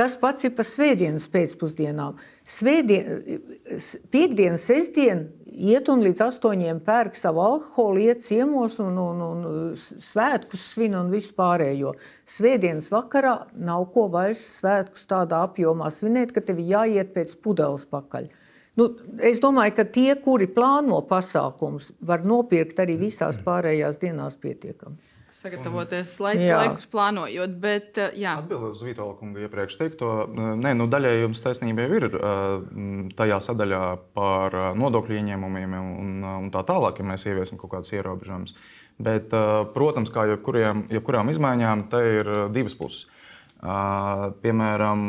Tas 0.00 0.14
pats 0.16 0.46
ir 0.46 0.54
par 0.56 0.64
svētdienas 0.64 1.26
pēcpusdienām. 1.28 2.16
Svētdien, 2.48 3.42
piekdiena, 4.08 4.56
sestdiena 4.56 5.28
iet 5.50 5.88
un 5.92 6.02
līdz 6.04 6.22
astoņiem 6.26 6.80
pērk 6.86 7.18
savu 7.18 7.42
alkoholu, 7.44 8.00
iet 8.04 8.22
ciemos 8.24 8.78
un, 8.82 8.98
un, 9.00 9.22
un 9.26 9.74
svētkus 9.76 10.62
svin 10.74 10.96
un 10.98 11.10
visu 11.12 11.34
pārējo. 11.38 11.94
Svētdienas 12.30 12.90
vakarā 12.92 13.34
nav 13.58 13.88
ko 13.94 14.06
vairs 14.12 14.42
svētkus 14.58 15.06
tādā 15.10 15.42
apjomā 15.48 15.90
svinēt, 15.94 16.34
ka 16.36 16.44
tev 16.44 16.62
jāiet 16.62 17.14
pēc 17.16 17.36
pudeles 17.42 17.86
pakaļ. 17.90 18.30
Nu, 18.78 18.92
es 19.26 19.42
domāju, 19.42 19.74
ka 19.76 19.84
tie, 19.92 20.14
kuri 20.22 20.46
plāno 20.48 21.02
pasākumus, 21.08 21.90
var 22.00 22.22
nopirkt 22.24 22.78
arī 22.80 22.96
visās 23.00 23.40
pārējās 23.44 23.98
dienās 24.00 24.38
pietiekami 24.40 25.09
sagatavoties 25.40 26.14
laik, 26.22 26.42
laikus 26.44 26.88
plānojot. 26.90 27.54
Bet, 27.62 28.00
jā. 28.18 28.36
Atbildot 28.40 28.76
uz 28.76 28.82
Vitāla 28.86 29.14
kunga 29.18 29.44
iepriekš 29.44 29.78
teikto, 29.80 30.10
nē, 30.60 30.74
nu, 30.78 30.88
daļai 30.90 31.14
jums 31.22 31.42
taisnība 31.44 31.86
jau 31.86 32.00
ir 32.00 32.08
tajā 33.18 33.40
sadaļā 33.48 33.84
par 34.16 34.58
nodokļu 34.80 35.20
ieņēmumiem 35.20 35.78
un, 35.80 36.12
un 36.44 36.50
tā 36.54 36.64
tālāk, 36.68 37.00
ja 37.00 37.08
mēs 37.12 37.26
ieviesim 37.28 37.60
kaut 37.60 37.74
kādas 37.76 37.94
ierobežojumus. 37.96 38.56
Bet, 39.00 39.32
protams, 39.72 40.12
kā 40.12 40.26
jebkuriem, 40.28 40.84
jebkurām 40.92 41.32
izmaiņām, 41.32 41.88
te 41.92 42.04
ir 42.18 42.30
divas 42.52 42.76
puses. 42.76 43.06
Piemēram, 43.60 45.08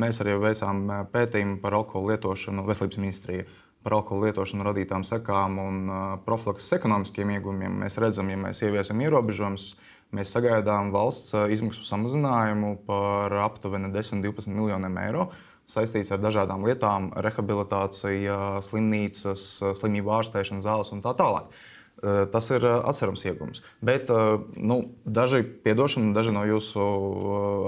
mēs 0.00 0.20
arī 0.24 0.36
veicām 0.40 0.84
pētījumu 1.12 1.58
par 1.60 1.76
alkohola 1.80 2.14
lietošanu 2.14 2.64
Veselības 2.68 3.00
ministrijā 3.00 3.48
par 3.82 3.98
alkohola 3.98 4.30
lietošanu 4.30 4.66
radītām 4.66 5.04
sekām 5.06 5.58
un 5.62 5.80
profilakses 6.26 6.78
ekonomiskiem 6.78 7.34
iegūmiem. 7.36 7.80
Mēs 7.84 7.98
redzam, 8.02 8.30
ja 8.32 8.38
mēs 8.40 8.62
ieviesam 8.62 9.02
ierobežojumus, 9.02 9.72
mēs 10.16 10.34
sagaidām 10.34 10.92
valsts 10.94 11.34
izmaksu 11.54 11.86
samazinājumu 11.88 12.76
par 12.86 13.34
aptuveni 13.44 13.92
10-12 13.94 14.52
miljoniem 14.52 14.98
eiro. 15.06 15.30
Saistīts 15.72 16.10
ar 16.12 16.18
dažādām 16.20 16.64
lietām, 16.66 17.12
rehabilitācija, 17.22 18.38
slimnīcas, 18.66 19.44
slimību 19.78 20.10
ārstēšana, 20.18 20.64
zāles 20.64 20.90
un 20.92 21.04
tā 21.04 21.14
tālāk. 21.16 21.48
Eh, 21.48 21.81
tas 22.02 22.48
ir 22.50 22.64
eh, 22.66 22.78
atcerams 22.90 23.22
iegums. 23.24 23.62
Bet 23.80 24.10
eh, 24.10 24.38
nu, 24.58 24.78
daži, 25.04 25.44
piedošana, 25.64 26.10
daži 26.16 26.34
no 26.34 26.42
jūsu 26.48 26.86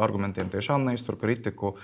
argumentiem 0.03 0.51
tiešām 0.51 0.87
neiztur 0.89 1.19
kritiku. 1.21 1.77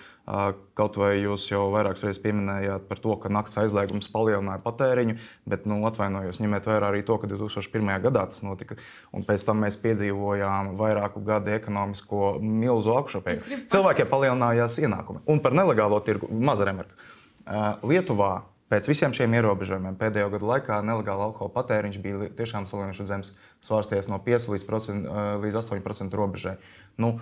Kaut 0.78 0.94
vai 1.00 1.16
jūs 1.16 1.48
jau 1.48 1.64
vairākas 1.72 2.04
reizes 2.04 2.20
pieminējāt 2.22 2.84
par 2.86 3.00
to, 3.02 3.16
ka 3.18 3.30
nakts 3.32 3.56
aizliegums 3.58 4.06
palielināja 4.12 4.62
patēriņu, 4.62 5.16
bet 5.50 5.64
nu, 5.66 5.80
atvainojos, 5.88 6.38
ņemiet 6.38 6.68
vērā 6.70 6.92
arī 6.92 7.00
to, 7.06 7.16
ka 7.18 7.26
2001. 7.30 7.90
gadā 8.04 8.22
tas 8.30 8.44
notika. 8.46 8.76
Un 9.16 9.26
pēc 9.26 9.42
tam 9.48 9.64
mēs 9.64 9.80
piedzīvojām 9.82 10.76
vairāku 10.78 11.24
gadu 11.26 11.50
ekonomisko 11.56 12.36
milzu 12.44 12.94
augšupeju. 13.00 13.64
Cilvēkiem 13.72 14.12
palielinājās 14.12 14.78
ienākumi. 14.84 15.24
Un 15.34 15.42
par 15.42 15.56
nelegālo 15.58 15.98
tirgu 16.06 16.30
maza 16.30 16.68
remarka. 16.68 16.94
Lietuvā 17.82 18.36
Pēc 18.70 18.86
visiem 18.86 19.14
šiem 19.16 19.32
ierobežojumiem 19.34 19.96
pēdējo 19.98 20.28
gadu 20.36 20.46
laikā 20.46 20.76
nelegāla 20.86 21.26
alkohola 21.26 21.50
patēriņš 21.56 21.96
bija 22.04 22.28
tiešām 22.38 22.68
salīdzinoši 22.70 23.06
zems, 23.08 23.32
svārsties 23.64 24.08
no 24.08 24.20
5 24.24 24.48
līdz, 24.54 24.66
procent, 24.68 25.08
līdz 25.44 25.60
8% 25.62 26.16
robežai. 26.16 26.56
Nu, 27.00 27.14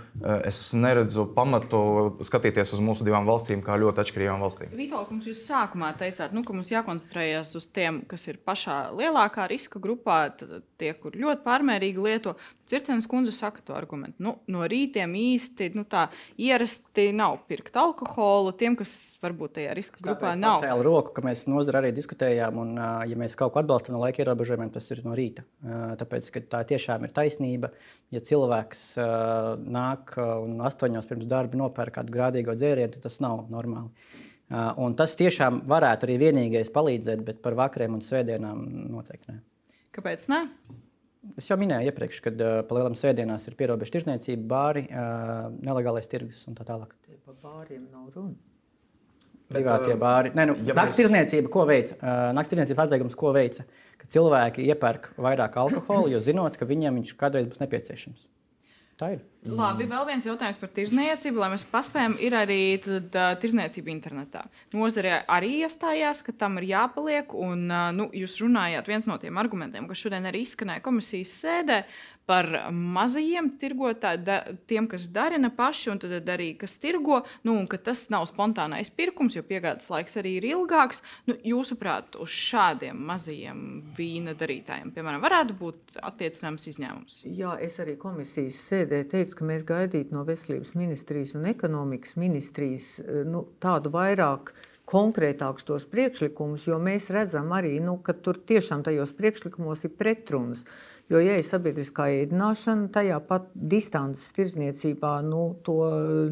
es 0.49 0.73
neredzu 0.75 1.29
pamatu 1.37 1.79
skatīties 2.27 2.73
uz 2.75 2.81
mūsu 2.83 3.05
divām 3.07 3.29
valstīm 3.29 3.61
kā 3.63 3.77
ļoti 3.79 4.03
atšķirīgām 4.03 4.43
valstīm. 4.43 4.73
Vitālkungs, 4.75 5.29
jūs 5.31 5.45
sākumā 5.47 5.93
teicāt, 6.01 6.35
nu, 6.35 6.43
ka 6.47 6.57
mums 6.57 6.73
jākoncentrējas 6.73 7.53
uz 7.59 7.69
tiem, 7.71 8.01
kas 8.11 8.27
ir 8.31 8.41
pašā 8.43 8.79
lielākā 8.99 9.47
riska 9.53 9.79
grupā, 9.83 10.33
tie, 10.81 10.91
kur 10.99 11.15
ļoti 11.15 11.45
pārmērīgi 11.47 12.03
lieto. 12.03 12.35
Cirtenes 12.69 13.07
kundze 13.09 13.33
saka 13.33 13.63
to 13.65 13.77
argumentu. 13.77 14.19
Nu, 14.21 14.35
no 14.51 14.67
rītiem 14.69 15.15
īsti 15.17 15.71
nu, 15.79 15.87
tā 15.89 16.09
ierasti 16.37 17.07
nav 17.17 17.39
pirkt 17.49 17.79
alkoholu 17.81 18.53
tiem, 18.59 18.75
kas 18.77 18.91
varbūt 19.23 19.57
tajā 19.57 19.77
riska 19.79 20.03
grupā 20.03 20.35
Tāpēc 20.35 20.43
nav. 20.43 20.59
Tā 20.65 20.75
ir 20.75 20.85
roku, 20.85 21.15
ka 21.17 21.25
mēs 21.25 21.47
nozara 21.49 21.81
arī 21.81 21.95
diskutējām, 21.97 22.59
un 22.61 22.75
ja 23.09 23.21
mēs 23.21 23.39
kaut 23.39 23.55
ko 23.55 23.63
atbalstam 23.63 23.97
no 23.97 24.03
laika 24.03 24.21
ierobežojumiem, 24.25 24.75
tas 24.75 24.91
ir 24.93 25.01
no 25.07 25.17
rīta. 25.17 25.47
Tāpēc, 26.03 26.28
tā 26.33 26.63
tiešām 26.69 27.07
ir 27.07 27.13
taisnība. 27.17 27.73
Ja 28.15 28.23
cilvēks 28.25 28.83
nāk 29.65 30.15
un 30.21 30.59
astoņos 30.69 31.09
pirms 31.11 31.29
darba 31.29 31.61
nopērk 31.61 31.99
kādu 32.01 32.15
grādīgo 32.15 32.57
dzērienu, 32.57 32.95
tad 32.95 33.07
tas 33.09 33.21
nav 33.25 33.47
normāli. 33.53 33.91
Un 34.81 34.95
tas 34.97 35.13
tiešām 35.19 35.63
varētu 35.69 36.09
arī 36.09 36.17
vienīgais 36.23 36.73
palīdzēt, 36.73 37.25
bet 37.27 37.43
par 37.45 37.59
vakariem 37.59 37.99
un 37.99 38.05
svētdienām 38.05 38.65
noteikti 38.95 39.35
ne. 39.35 39.43
Kāpēc 39.93 40.29
ne? 40.33 40.47
Es 41.37 41.49
jau 41.51 41.59
minēju 41.61 41.91
iepriekš, 41.91 42.21
ka 42.25 42.33
uh, 42.33 42.61
palielam 42.69 42.95
svētdienās 42.97 43.49
ir 43.51 43.57
pierobežu 43.59 43.97
tirzniecība, 43.97 44.45
bāri, 44.49 44.85
uh, 44.89 45.49
nelegālais 45.67 46.09
tirgus 46.09 46.45
un 46.49 46.57
tā 46.57 46.65
tālāk. 46.69 46.95
Par 47.27 47.37
bāriem 47.43 47.89
nav 47.91 48.13
runa. 48.15 48.48
Privātie 49.49 49.95
uh, 49.95 50.01
bāri. 50.01 50.33
Nē, 50.37 50.45
nu, 50.51 50.57
ja 50.67 50.75
nakts 50.77 50.93
mēs... 50.93 50.99
tirzniecība, 51.03 51.51
ko 51.53 51.65
veica? 51.69 51.97
Uh, 51.99 52.25
nakts 52.37 52.53
tirzniecības 52.53 52.83
atliekums, 52.85 53.17
ko 53.19 53.33
veica? 53.37 53.65
Ka 53.99 54.09
cilvēki 54.13 54.67
iepērk 54.69 55.13
vairāk 55.17 55.57
alkohola, 55.63 56.11
jo 56.13 56.21
zinot, 56.25 56.59
ka 56.61 56.69
viņiem 56.69 57.01
viņš 57.01 57.15
kādreiz 57.19 57.49
būs 57.49 57.63
nepieciešams. 57.63 58.29
Tā 59.01 59.15
ir. 59.15 59.23
Labi, 59.49 59.87
vēl 59.89 60.05
viens 60.09 60.27
jautājums 60.29 60.59
par 60.61 60.71
tirzniecību, 60.77 61.41
lai 61.41 61.49
mēs 61.55 61.65
paspējam. 61.71 62.19
Ir 62.21 62.37
arī 62.37 62.61
tad, 62.85 63.09
uh, 63.17 63.33
tirzniecība 63.41 63.93
internetā. 63.95 64.45
Nozarē 64.77 65.23
arī 65.31 65.63
iestājās, 65.63 66.21
ka 66.27 66.35
tam 66.37 66.61
ir 66.61 66.69
jāpaliek. 66.75 67.33
Un, 67.33 67.65
uh, 67.71 67.89
nu, 67.97 68.11
jūs 68.13 68.39
runājāt, 68.45 68.91
viens 68.93 69.09
no 69.09 69.17
tiem 69.21 69.41
argumentiem, 69.41 69.89
kas 69.89 70.05
šodien 70.05 70.29
arī 70.29 70.45
izskanēja 70.45 70.85
komisijas 70.85 71.35
sēdē, 71.41 71.83
par 72.29 72.49
mazajiem 72.73 73.55
tirgotājiem, 73.61 74.59
tiem, 74.69 74.87
kas 74.91 75.07
darina 75.13 75.49
paši, 75.55 75.89
un 75.95 76.01
tad 76.03 76.29
arī 76.29 76.51
kas 76.61 76.77
tirgo, 76.81 77.23
nu, 77.47 77.55
un 77.57 77.69
ka 77.71 77.79
tas 77.81 78.05
nav 78.13 78.27
spontānais 78.29 78.93
pirkums, 78.93 79.39
jo 79.39 79.45
piegādes 79.49 79.89
laiks 79.89 80.19
arī 80.21 80.35
ir 80.37 80.49
ilgāks. 80.51 81.01
Nu, 81.29 81.39
jūsuprāt, 81.55 82.19
uz 82.21 82.35
šādiem 82.35 83.01
mazajiem 83.09 83.63
vīna 83.97 84.37
darītājiem, 84.39 84.93
piemēram, 84.97 85.25
varētu 85.25 85.57
būt 85.59 85.97
attiecināms 86.05 86.69
izņēmums? 86.75 87.23
Jā, 87.39 87.55
es 87.65 87.79
arī 87.81 87.97
komisijas 88.01 88.61
sēdē 88.69 89.01
teicu, 89.09 89.38
ka 89.39 89.47
mēs 89.47 89.67
gaidītu 89.69 90.17
no 90.17 90.25
veselības 90.27 90.75
ministrijas 90.79 91.37
un 91.39 91.47
ekonomikas 91.51 92.19
ministrijas 92.19 92.97
nu, 93.29 93.47
tādu 93.63 93.93
vairāk 93.95 94.53
konkrētākus 94.89 95.67
tos 95.69 95.87
priekšlikumus, 95.91 96.67
jo 96.69 96.79
mēs 96.83 97.11
redzam 97.15 97.53
arī, 97.57 97.77
nu, 97.85 97.99
ka 98.05 98.15
tur 98.17 98.41
tiešām 98.49 98.85
tajos 98.87 99.13
priekšlikumos 99.19 99.85
ir 99.85 99.93
pretrunas. 99.99 100.65
Jo, 101.09 101.23
ja 101.25 101.39
ir 101.41 101.45
sabiedriskā 101.45 102.11
ēdināšana, 102.19 102.91
tajā 102.93 103.17
pat 103.25 103.47
distances 103.57 104.29
tirzniecībā 104.37 105.15
nu, 105.25 105.55
to 105.65 105.79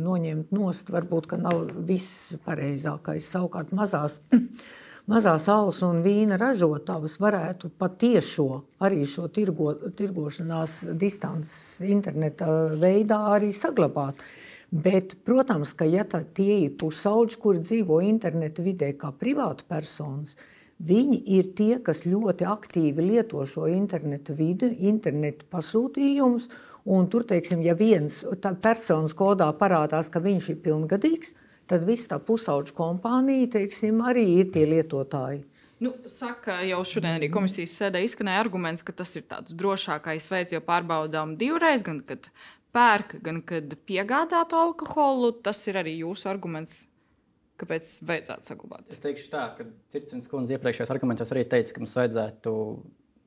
noņemt 0.03 0.53
nost, 0.53 0.93
varbūt 0.93 1.33
nav 1.41 1.63
viss 1.89 2.35
pareizākais. 2.45 3.29
Savukārt 3.33 3.73
mazās, 3.77 4.19
mazās 5.11 5.47
alus 5.51 5.83
un 5.87 6.03
vīna 6.05 6.39
ražotavas 6.41 7.17
varētu 7.23 7.71
patiešo 7.79 8.49
arī 8.87 9.05
šo 9.09 9.29
tirgo, 9.33 9.73
tirgošanās 9.99 10.81
distances 10.99 11.81
interneta 11.87 12.49
veidā 12.81 13.21
arī 13.37 13.53
saglabāt. 13.55 14.21
Bet, 14.71 15.15
protams, 15.25 15.73
ka 15.79 15.87
ja 15.87 16.03
tā, 16.05 16.25
tie 16.35 16.65
ir 16.65 16.75
pusauģi, 16.81 17.39
kur 17.39 17.61
dzīvo 17.63 18.01
interneta 18.03 18.65
vidē 18.67 18.91
kā 18.99 19.13
privāta 19.15 19.63
personas, 19.69 20.35
viņi 20.83 21.21
ir 21.39 21.53
tie, 21.57 21.77
kas 21.79 22.03
ļoti 22.05 22.49
aktīvi 22.51 23.07
lieto 23.07 23.45
šo 23.47 23.69
internetu 23.71 24.35
vidi, 24.35 24.73
internetu 24.91 25.47
pasūtījumus. 25.53 26.51
Un 26.87 27.07
tur, 27.11 27.25
teiksim, 27.27 27.63
ja 27.67 27.75
viens 27.79 28.21
personas 28.63 29.15
kodā 29.15 29.49
parādās, 29.59 30.11
ka 30.11 30.23
viņš 30.23 30.51
ir 30.53 30.61
pilngadīgs, 30.63 31.33
tad 31.71 31.85
viss 31.87 32.09
tā 32.11 32.19
pusauģu 32.23 32.75
kompānija 32.77 33.51
teiksim, 33.59 34.01
arī 34.07 34.27
ir 34.41 34.51
tie 34.55 34.67
lietotāji. 34.71 35.45
Nu, 35.85 35.93
saka, 36.09 36.63
jau 36.65 36.81
šodien 36.89 37.19
arī 37.19 37.29
komisijas 37.29 37.75
sēdē 37.77 38.01
izskanēja 38.07 38.41
arguments, 38.47 38.85
ka 38.87 38.95
tas 38.97 39.11
ir 39.19 39.27
tāds 39.29 39.53
drošākais 39.61 40.29
veids, 40.33 40.55
jo 40.55 40.63
pārbaudām 40.65 41.35
divreiz, 41.37 41.85
gan 41.85 42.01
kad 42.09 42.31
pērk, 42.77 43.19
gan 43.25 43.43
kad 43.45 43.77
piegādātu 43.89 44.57
alkoholu. 44.57 45.35
Tas 45.45 45.61
ir 45.69 45.81
arī 45.83 45.99
jūsu 46.01 46.31
arguments. 46.33 46.85
Kāpēc 47.57 47.93
vajadzētu 48.05 48.51
saglabāt? 48.51 48.89
Es 48.93 49.01
teikšu 49.01 49.31
tā, 49.33 49.47
ka 49.57 49.65
Circens 49.93 50.29
kundze 50.29 50.57
iepriekšējos 50.57 50.91
argumentos 50.93 51.31
arī 51.33 51.47
teica, 51.49 51.73
ka 51.73 51.81
mums 51.81 51.95
vajadzētu 51.97 52.53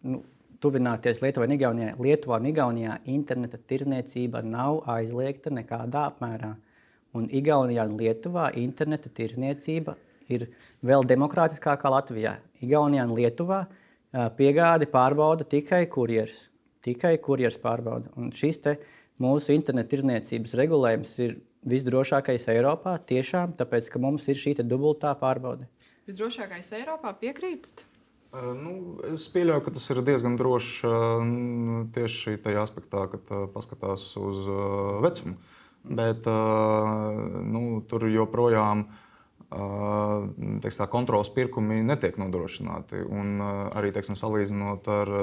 nu, 0.09 0.19
tuvināties 0.61 1.23
Lietuvai 1.23 1.47
un 1.49 1.55
Igaunijai. 1.55 1.95
Lietuvā 1.97 2.37
un 2.37 2.49
Igaunijā 2.51 2.99
interneta 3.09 3.57
tirzniecība 3.57 4.43
nav 4.45 4.83
aizliegta 4.93 5.53
nekādā 5.53 6.05
apmērā. 6.11 6.51
Un 7.17 7.25
Igaunijā 7.33 7.87
un 7.89 7.97
Lietuvā 7.97 8.51
interneta 8.59 9.09
tirzniecība 9.09 9.95
ir 10.29 10.47
vēl 10.85 11.07
demokrātiskākā 11.09 11.81
kā 11.81 11.91
Latvijā. 11.93 12.37
Igaunijā 12.61 13.07
un 13.07 13.15
Lietuvā 13.17 13.63
piegādi 14.37 14.89
pārbauda 14.89 15.47
tikai 15.49 15.85
kurjeris. 15.89 16.47
Tikai 16.85 17.17
kurjeris 17.21 17.57
pārbauda. 17.61 18.13
Un 18.15 18.29
šis 18.31 18.61
mūsu 19.19 19.55
interneta 19.55 19.95
tirzniecības 19.95 20.55
regulējums 20.55 21.17
ir 21.25 21.37
visdrošākais 21.67 22.47
Eiropā, 22.53 22.95
tiešām 23.09 23.57
tāpēc, 23.59 23.89
ka 23.91 23.99
mums 23.99 24.27
ir 24.31 24.39
šī 24.39 24.55
dubultā 24.63 25.11
pārbaude. 25.19 25.67
Visdrošākais 26.07 26.71
Eiropā 26.77 27.13
piekrītat? 27.19 27.83
Uh, 28.29 28.51
nu, 28.53 28.71
es 29.09 29.25
pieļauju, 29.33 29.63
ka 29.65 29.73
tas 29.73 29.87
ir 29.89 30.03
diezgan 30.05 30.35
droši 30.37 30.85
uh, 30.85 31.29
tieši 31.95 32.37
tajā 32.43 32.61
aspektā, 32.61 33.07
kad 33.09 33.31
uh, 33.33 33.47
paskatās 33.49 34.11
uz 34.21 34.43
vecumu. 35.01 35.39
Bet 35.83 36.25
nu, 36.27 37.61
tur 37.87 38.09
joprojām 38.11 38.83
tā, 39.49 40.87
kontrols 40.91 41.31
pirkumi 41.33 41.79
netiek 41.87 42.19
nodrošināti. 42.21 43.05
Un 43.07 43.39
arī 43.41 43.93
teiksim, 43.95 44.19
salīdzinot 44.19 44.91
ar 44.93 45.13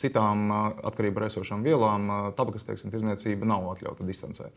citām 0.00 0.52
atkarībā 0.52 1.24
esošām 1.30 1.64
vielām, 1.64 2.06
tabakas 2.36 2.66
teiksim, 2.68 2.92
tirdzniecība 2.92 3.48
nav 3.48 3.64
atļauta 3.72 4.04
distancē. 4.06 4.50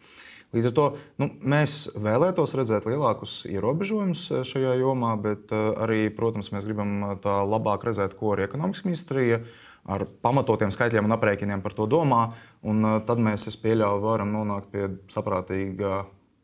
Līdz 0.53 0.69
ar 0.69 0.73
to 0.77 0.87
nu, 1.23 1.29
mēs 1.49 1.87
vēlētos 1.95 2.53
redzēt 2.59 2.85
lielākus 2.85 3.39
ierobežojumus 3.49 4.27
šajā 4.45 4.75
jomā, 4.83 5.15
bet 5.23 5.49
arī, 5.55 6.11
protams, 6.13 6.51
mēs 6.53 6.67
gribam 6.67 7.15
tā 7.23 7.39
labāk 7.47 7.87
redzēt, 7.87 8.13
ko 8.19 8.35
arī 8.35 8.45
ekonomikas 8.45 8.83
ministrija 8.85 9.41
ar 9.89 10.05
pamatotiem 10.23 10.71
skaitļiem 10.73 11.07
un 11.07 11.15
aprēķiniem 11.17 11.63
par 11.63 11.75
to 11.77 11.87
domā. 11.91 12.25
Un 12.63 12.83
tad 13.07 13.19
mēs, 13.19 13.47
es 13.51 13.59
pieļauju, 13.59 14.03
varam 14.03 14.31
nonākt 14.31 14.71
pie 14.71 14.89
saprātīga 15.11 16.03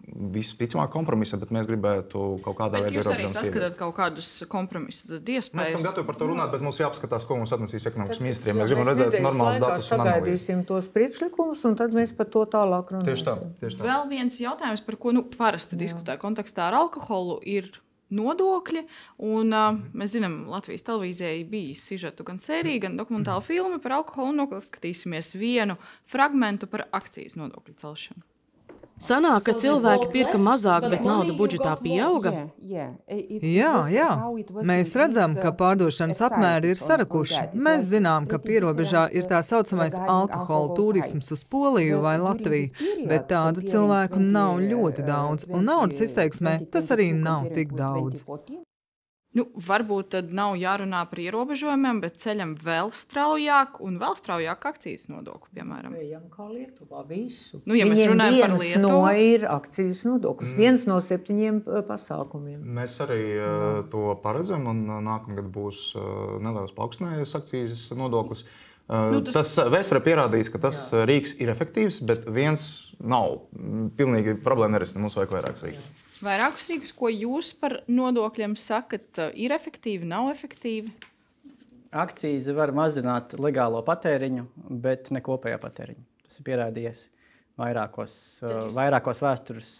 visticamāk 0.09 0.89
kompromisa, 0.93 1.37
bet 1.37 1.51
mēs 1.53 1.67
gribētu 1.69 2.39
kaut 2.43 2.55
kādā 2.57 2.81
veidā. 2.85 2.95
Jūs 2.97 3.09
arī 3.11 3.27
saskatāt 3.29 3.75
kaut 3.77 3.93
kādus 3.97 4.29
kompromisus, 4.49 5.19
iespējas. 5.19 5.51
Mēs 5.53 5.73
esam 5.73 5.85
gatavi 5.85 6.07
par 6.07 6.17
to 6.19 6.29
runāt, 6.31 6.53
bet 6.53 6.63
mums 6.65 6.79
jāapskatās, 6.81 7.27
ko 7.29 7.37
mums 7.39 7.53
atnesīs 7.55 7.85
ekonomikas 7.91 8.21
ministrija. 8.23 8.55
Mēs 8.57 8.71
gribam 8.71 8.89
redzēt 8.89 9.19
normālus 9.21 9.59
datus. 9.61 9.89
Sagaidīsim 9.91 10.63
tos 10.69 10.89
priekšlikumus, 10.95 11.61
un 11.69 11.77
tad 11.79 11.93
mēs 11.97 12.15
par 12.17 12.31
to 12.33 12.45
tālāk 12.49 12.95
runāsim. 12.95 13.11
Tieši 13.11 13.27
tā. 13.27 13.35
Tieši 13.61 13.79
tā. 13.81 13.85
Vēl 13.85 14.07
viens 14.15 14.39
jautājums, 14.41 14.83
par 14.87 14.97
ko 15.03 15.13
nu, 15.15 15.25
parasti 15.35 15.77
Jā. 15.77 15.83
diskutē 15.85 16.17
kontekstā 16.21 16.71
ar 16.71 16.79
alkoholu, 16.81 17.37
ir 17.45 17.69
nodokļi. 18.15 18.85
Un, 19.25 19.53
uh, 19.55 19.79
mēs 19.97 20.15
zinām, 20.15 20.41
Latvijas 20.51 20.85
televīzijai 20.87 21.43
bija 21.49 21.77
sižeta 21.79 22.25
gan 22.27 22.41
sērija, 22.41 22.85
gan 22.87 22.97
dokumentāla 22.99 23.43
filma 23.45 23.81
par 23.83 23.99
alkoholu. 24.01 24.35
Noklausīsimies 24.43 25.35
vienu 25.39 25.79
fragment 26.09 26.67
par 26.71 26.87
akcijas 26.95 27.37
nodokļu 27.39 27.79
celšanu. 27.81 28.28
Sanāk, 28.99 29.45
ka 29.47 29.53
cilvēki 29.55 30.09
pirka 30.11 30.39
mazāk, 30.43 30.89
bet 30.91 31.03
nauda 31.05 31.33
budžetā 31.37 31.75
pieauga? 31.79 32.33
Jā, 32.59 33.73
jā. 33.87 34.09
Mēs 34.67 34.91
redzam, 34.99 35.37
ka 35.39 35.53
pārdošanas 35.55 36.19
apmēri 36.27 36.73
ir 36.73 36.81
sarakuši. 36.81 37.45
Mēs 37.55 37.87
zinām, 37.93 38.27
ka 38.29 38.41
pierobežā 38.43 39.07
ir 39.15 39.29
tā 39.31 39.39
saucamais 39.45 39.95
alkohola 39.99 40.75
turisms 40.77 41.31
uz 41.35 41.45
Poliju 41.47 42.01
vai 42.03 42.17
Latviju, 42.19 42.73
bet 43.09 43.29
tādu 43.31 43.63
cilvēku 43.67 44.19
nav 44.19 44.59
ļoti 44.63 45.07
daudz, 45.07 45.47
un 45.47 45.69
naudas 45.71 46.03
izteiksmē 46.03 46.59
tas 46.73 46.91
arī 46.95 47.13
nav 47.15 47.47
tik 47.55 47.71
daudz. 47.79 48.25
Nu, 49.37 49.43
varbūt 49.61 50.07
tad 50.15 50.31
nav 50.33 50.55
jārunā 50.57 51.03
par 51.05 51.19
ierobežojumiem, 51.21 51.99
bet 52.01 52.15
ceļam 52.23 52.55
vēl 52.65 52.87
straujāk 52.97 53.75
un 53.85 53.99
vēl 54.01 54.15
straujāk 54.17 54.65
akcijas 54.71 55.05
nodokli, 55.11 55.51
piemēram. 55.59 55.93
Ejam 56.01 56.23
kā 56.33 56.47
Lietuvā 56.49 57.03
visu. 57.05 57.59
Nu, 57.69 57.77
ja 57.77 57.85
Viņiem 57.85 57.93
mēs 57.93 58.09
runājam 58.09 58.41
par 58.41 58.55
Lietuvu, 58.63 58.81
no 58.87 59.03
ir 59.13 59.45
akcijas 59.45 60.01
nodoklis, 60.09 60.49
mm. 60.49 60.63
viens 60.63 60.87
no 60.89 60.97
septiņiem 61.05 61.61
uh, 61.61 61.83
pasākumiem. 61.85 62.65
Mēs 62.79 62.97
arī 63.05 63.21
uh, 63.35 63.53
to 63.93 64.07
paredzam, 64.25 64.65
un 64.73 64.81
uh, 64.87 64.97
nākamgad 65.05 65.53
būs 65.53 65.85
uh, 65.93 66.09
neliels 66.41 66.73
paaugstinājums 66.73 67.37
akcijas 67.37 67.85
nodoklis. 68.01 68.47
Uh, 68.89 69.11
nu, 69.13 69.21
tas 69.29 69.43
tas 69.53 69.69
vēsturē 69.69 70.01
pierādījis, 70.09 70.49
ka 70.49 70.65
tas 70.65 70.87
jā. 70.89 71.05
rīks 71.05 71.37
ir 71.37 71.53
efektīvs, 71.53 72.01
bet 72.09 72.25
viens 72.25 72.69
nav. 72.97 73.43
Pilnīgi 73.93 74.39
problēma 74.41 74.79
nerisina. 74.79 75.05
Mums 75.05 75.21
vajag 75.21 75.37
vairākus 75.37 75.69
rīkus. 75.69 75.85
Jā. 75.85 76.08
Vairākus 76.19 76.65
rīkus, 76.67 76.91
ko 76.95 77.07
jūs 77.07 77.53
par 77.55 77.77
nodokļiem 77.87 78.57
sakat, 78.59 79.21
ir 79.39 79.53
efektīvi, 79.55 80.07
nav 80.07 80.27
efektīvi? 80.33 80.91
Akcijas 81.95 82.49
var 82.57 82.73
mazināt 82.75 83.37
legālo 83.39 83.79
patēriņu, 83.87 84.43
bet 84.83 85.07
ne 85.15 85.21
kopējā 85.25 85.61
patēriņu. 85.63 86.03
Tas 86.27 86.41
ir 86.41 86.45
pierādījies 86.49 87.05
vairākos, 87.59 88.17
jūs... 88.43 88.75
vairākos 88.75 89.23
vēstures 89.23 89.71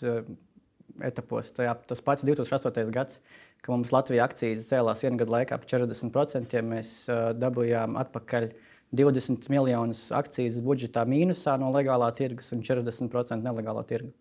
etapos. 1.05 1.51
Tajā, 1.59 1.75
tas 1.91 2.01
pats 2.07 2.23
2008. 2.27 2.87
gads, 2.95 3.19
kad 3.59 3.75
mums 3.75 3.91
Latvijas 3.93 4.29
akcijas 4.29 4.65
cēlās 4.71 5.03
vienu 5.03 5.19
gadu 5.19 5.35
laikā 5.35 5.59
par 5.59 5.69
40%, 5.75 6.55
mēs 6.71 6.95
dabūjām 7.39 7.99
atpakaļ 7.99 8.49
20 8.95 9.51
miljonus 9.53 10.07
akcijas 10.15 10.63
budžetā 10.65 11.03
mīnusā 11.05 11.59
no 11.61 11.69
legālā 11.75 12.09
tirgus 12.15 12.55
un 12.55 12.63
40% 12.65 13.43
nelegālo 13.43 13.83
tirgu. 13.91 14.15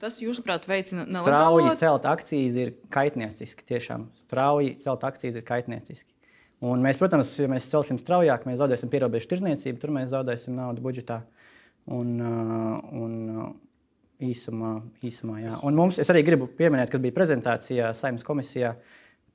Tas, 0.00 0.18
jūsuprāt, 0.22 0.64
veicina 0.66 1.04
nelegālo? 1.06 1.60
Strauji 1.60 1.80
celt 1.80 2.06
akcijas 2.10 2.56
ir 2.58 2.72
kaitnieciski. 2.94 3.66
Tiešām 3.68 4.08
strauji 4.24 4.74
celt 4.82 5.04
akcijas 5.06 5.38
ir 5.38 5.44
kaitnieciski. 5.46 6.10
Un 6.66 6.82
mēs, 6.82 6.98
protams, 6.98 7.30
ja 7.38 7.46
mēs 7.50 7.68
celsim 7.70 8.00
straujāk, 8.00 8.48
mēs 8.48 8.58
zaudēsim 8.58 8.90
pierobežu 8.90 9.30
tirzniecību, 9.30 9.78
tur 9.78 9.92
mēs 9.94 10.10
zaudēsim 10.10 10.56
naudu 10.58 10.82
budžetā. 10.82 11.20
Un, 11.94 12.18
un 12.18 13.12
īsumā, 14.20 14.72
īsumā 15.06 15.42
jā. 15.44 15.52
Un 15.64 15.78
mums, 15.78 16.00
es 16.02 16.10
arī 16.10 16.24
gribu 16.26 16.48
pieminēt, 16.58 16.90
kad 16.92 17.02
bija 17.04 17.14
prezentācijā 17.16 17.92
Saimnes 17.96 18.26
komisijā, 18.26 18.74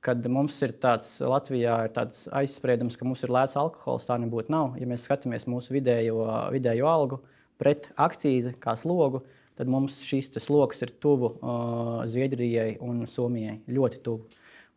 kad 0.04 0.26
mums 0.28 0.58
ir 0.66 0.74
tāds 0.76 1.16
Latvijā 1.24 1.78
ir 1.86 1.94
tāds 1.96 2.26
aizspriedums, 2.28 2.98
ka 3.00 3.08
mums 3.08 3.24
ir 3.24 3.32
lēts 3.32 3.56
alkohols. 3.56 4.04
Tā 4.04 4.18
nebūtu 4.20 4.52
nav. 4.52 4.74
Ja 4.76 4.88
mēs 4.90 5.06
skatāmies 5.08 5.48
mūsu 5.48 5.72
vidējo, 5.78 6.20
vidējo 6.52 6.90
algu 6.90 7.22
pret 7.60 7.88
akcīzi 7.96 8.52
kā 8.60 8.76
slogu, 8.76 9.22
tad 9.58 9.70
mums 9.70 10.00
šis 10.04 10.32
sloks 10.42 10.82
ir 10.84 10.92
tuvu 11.02 11.34
uh, 11.34 12.00
Zviedrijai 12.10 12.76
un 12.84 13.04
Somijai. 13.10 13.60
Ļoti 13.70 14.00
tuvu. 14.04 14.26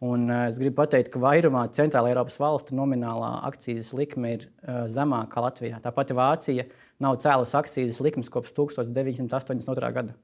Un, 0.05 0.27
uh, 0.29 0.45
es 0.51 0.59
gribu 0.61 0.77
pateikt, 0.77 1.09
ka 1.13 1.21
vairumā 1.21 1.65
Centrāla 1.73 2.11
Eiropas 2.11 2.37
valstu 2.41 2.77
nominālā 2.77 3.31
akcijas 3.49 3.89
likme 3.97 4.35
ir 4.35 4.45
uh, 4.45 4.85
zemāka 4.91 5.41
Latvijā. 5.41 5.81
Tāpat 5.83 6.13
Vācija 6.17 6.67
nav 7.03 7.17
cēlusi 7.23 7.57
akcijas 7.57 8.01
likmes 8.05 8.29
kopš 8.33 8.53
1982. 8.59 9.93
gada. 9.97 10.17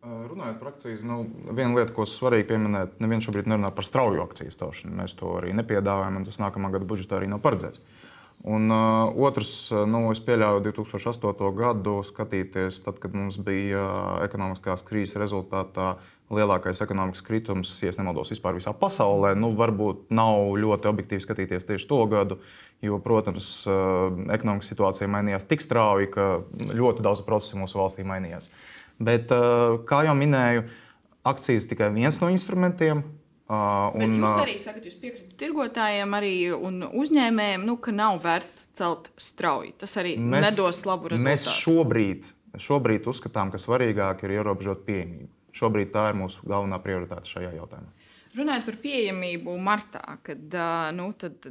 Runājot 0.00 0.56
par 0.56 0.70
akciju, 0.70 0.96
nu, 1.04 1.16
viena 1.52 1.74
lieta, 1.76 1.92
ko 1.92 2.06
svarīgi 2.08 2.46
pieminēt, 2.48 2.94
neviens 3.04 3.26
šobrīd 3.26 3.50
nerunā 3.52 3.68
par 3.76 3.84
strauju 3.84 4.22
akciju 4.24 4.54
stāšanu. 4.54 4.94
Mēs 4.96 5.12
to 5.18 5.34
arī 5.36 5.52
nepiedāvājam, 5.58 6.16
un 6.16 6.24
tas 6.24 6.40
nākamā 6.40 6.70
gada 6.72 6.88
budžetā 6.88 7.18
arī 7.18 7.28
nav 7.28 7.42
paredzēts. 7.44 7.82
Uh, 7.82 7.99
Un 8.42 8.70
uh, 8.70 9.10
otrs, 9.20 9.68
nu, 9.68 10.06
es 10.14 10.20
pieļauju 10.24 10.62
2008. 10.70 11.50
gadu 11.58 11.98
skatīties, 12.08 12.78
tad, 12.86 12.96
kad 13.02 13.12
mums 13.12 13.36
bija 13.36 13.82
uh, 13.82 14.22
ekonomiskās 14.24 14.80
krīzes 14.86 15.18
rezultātā 15.20 15.98
lielākais 16.32 16.80
ekonomikas 16.80 17.20
kritums, 17.26 17.74
ja 17.82 17.92
nemaldos, 17.98 18.30
vispār 18.32 18.56
visā 18.56 18.72
pasaulē. 18.72 19.34
Nu, 19.36 19.50
varbūt 19.58 20.08
nav 20.14 20.54
ļoti 20.56 20.88
objektīvi 20.88 21.26
skatīties 21.26 21.68
tieši 21.68 21.88
to 21.90 22.00
gadu, 22.08 22.40
jo, 22.80 22.96
protams, 23.04 23.50
uh, 23.68 24.08
ekonomikas 24.32 24.72
situācija 24.72 25.10
mainījās 25.12 25.44
tik 25.50 25.60
strauji, 25.60 26.08
ka 26.14 26.30
ļoti 26.72 27.04
daudz 27.04 27.20
procesu 27.26 27.60
mūsu 27.60 27.82
valstī 27.82 28.08
mainījās. 28.08 28.48
Bet, 29.04 29.28
uh, 29.36 29.82
kā 29.84 30.06
jau 30.08 30.16
minēju, 30.16 30.64
akcijas 31.28 31.68
tikai 31.68 31.92
viens 31.92 32.16
no 32.24 32.32
instrumentiem, 32.32 33.04
Uh, 33.50 33.88
un, 33.98 33.98
Bet 33.98 34.12
jūs 34.14 34.42
arī 34.44 34.52
sakat, 34.62 34.84
jūs 34.86 34.98
piekrītat 35.02 35.32
tirgotājiem 35.40 36.12
arī 36.14 36.34
un 36.54 36.84
uzņēmējiem, 36.86 37.64
nu, 37.66 37.74
ka 37.82 37.90
nav 37.90 38.20
vērts 38.22 38.60
celt 38.78 39.08
strauji. 39.18 39.72
Tas 39.80 39.96
arī 39.98 40.12
mēs, 40.22 40.52
nedos 40.52 40.84
labu 40.86 41.10
rezultātu. 41.10 41.26
Mēs 41.26 41.48
šobrīd 41.58 42.28
Šobrīd 42.58 43.06
uzskatām, 43.10 43.52
ka 43.52 43.60
svarīgāk 43.62 44.24
ir 44.26 44.40
ierobežot 44.40 44.82
pieejamību. 44.86 45.28
Šobrīd 45.54 45.92
tā 45.94 46.08
ir 46.10 46.18
mūsu 46.18 46.42
galvenā 46.46 46.80
prioritāte 46.82 47.30
šajā 47.30 47.52
jautājumā. 47.54 47.99
Runājot 48.30 48.66
par 48.68 48.76
pieejamību 48.78 49.56
martā, 49.58 50.02
kad 50.22 50.54
nu, 50.94 51.08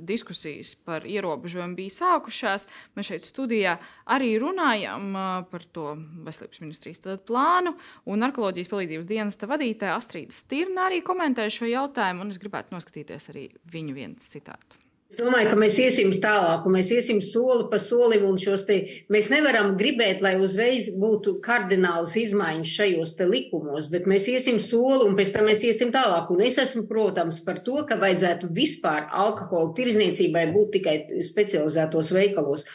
diskusijas 0.07 0.71
par 0.85 1.03
ierobežojumu 1.03 1.75
bija 1.75 1.91
sākušās, 1.97 2.67
mēs 2.95 3.09
šeit 3.11 3.27
studijā 3.27 3.75
arī 4.15 4.31
runājām 4.39 5.11
par 5.51 5.67
to 5.75 5.97
veselības 6.23 6.63
ministrijas 6.63 7.03
plānu. 7.27 7.75
Un 8.07 8.23
narkoloģijas 8.23 8.71
palīdzības 8.71 9.09
dienesta 9.11 9.49
vadītāja 9.51 9.99
Astrīda 9.99 10.35
Stirna 10.35 10.87
arī 10.87 11.03
komentēja 11.03 11.57
šo 11.59 11.67
jautājumu, 11.67 12.23
un 12.23 12.31
es 12.31 12.39
gribētu 12.39 12.77
noskatīties 12.77 13.33
arī 13.33 13.49
viņu 13.75 13.99
vienu 13.99 14.29
citātu. 14.29 14.79
Es 15.09 15.17
domāju, 15.17 15.47
ka 15.49 15.57
mēs 15.57 15.73
iesim 15.81 16.11
tālāk, 16.21 16.67
un 16.69 16.75
mēs 16.75 16.91
iesim 16.93 17.17
soli 17.25 17.63
pa 17.71 17.79
solim, 17.81 18.27
un 18.29 18.35
šos 18.37 18.67
te 18.67 18.75
mēs 19.09 19.31
nevaram 19.33 19.71
gribēt, 19.79 20.19
lai 20.21 20.35
uzreiz 20.37 20.91
būtu 21.01 21.39
kardināls 21.41 22.13
izmaiņas 22.21 22.73
šajos 22.77 23.15
te 23.17 23.25
likumos, 23.25 23.87
bet 23.89 24.05
mēs 24.11 24.27
iesim 24.29 24.59
soli, 24.61 25.07
un 25.07 25.17
pēc 25.17 25.31
tam 25.33 25.49
mēs 25.49 25.65
iesim 25.65 25.89
tālāk. 25.95 26.29
Un 26.29 26.43
es 26.45 26.59
esmu, 26.61 26.85
protams, 26.91 27.41
par 27.47 27.57
to, 27.65 27.79
ka 27.89 27.97
vajadzētu 27.97 28.51
vispār 28.53 29.09
alkohola 29.23 29.73
tirzniecībai 29.79 30.45
būt 30.53 30.77
tikai 30.77 30.95
specializētos 31.25 32.13
veikalos. 32.13 32.67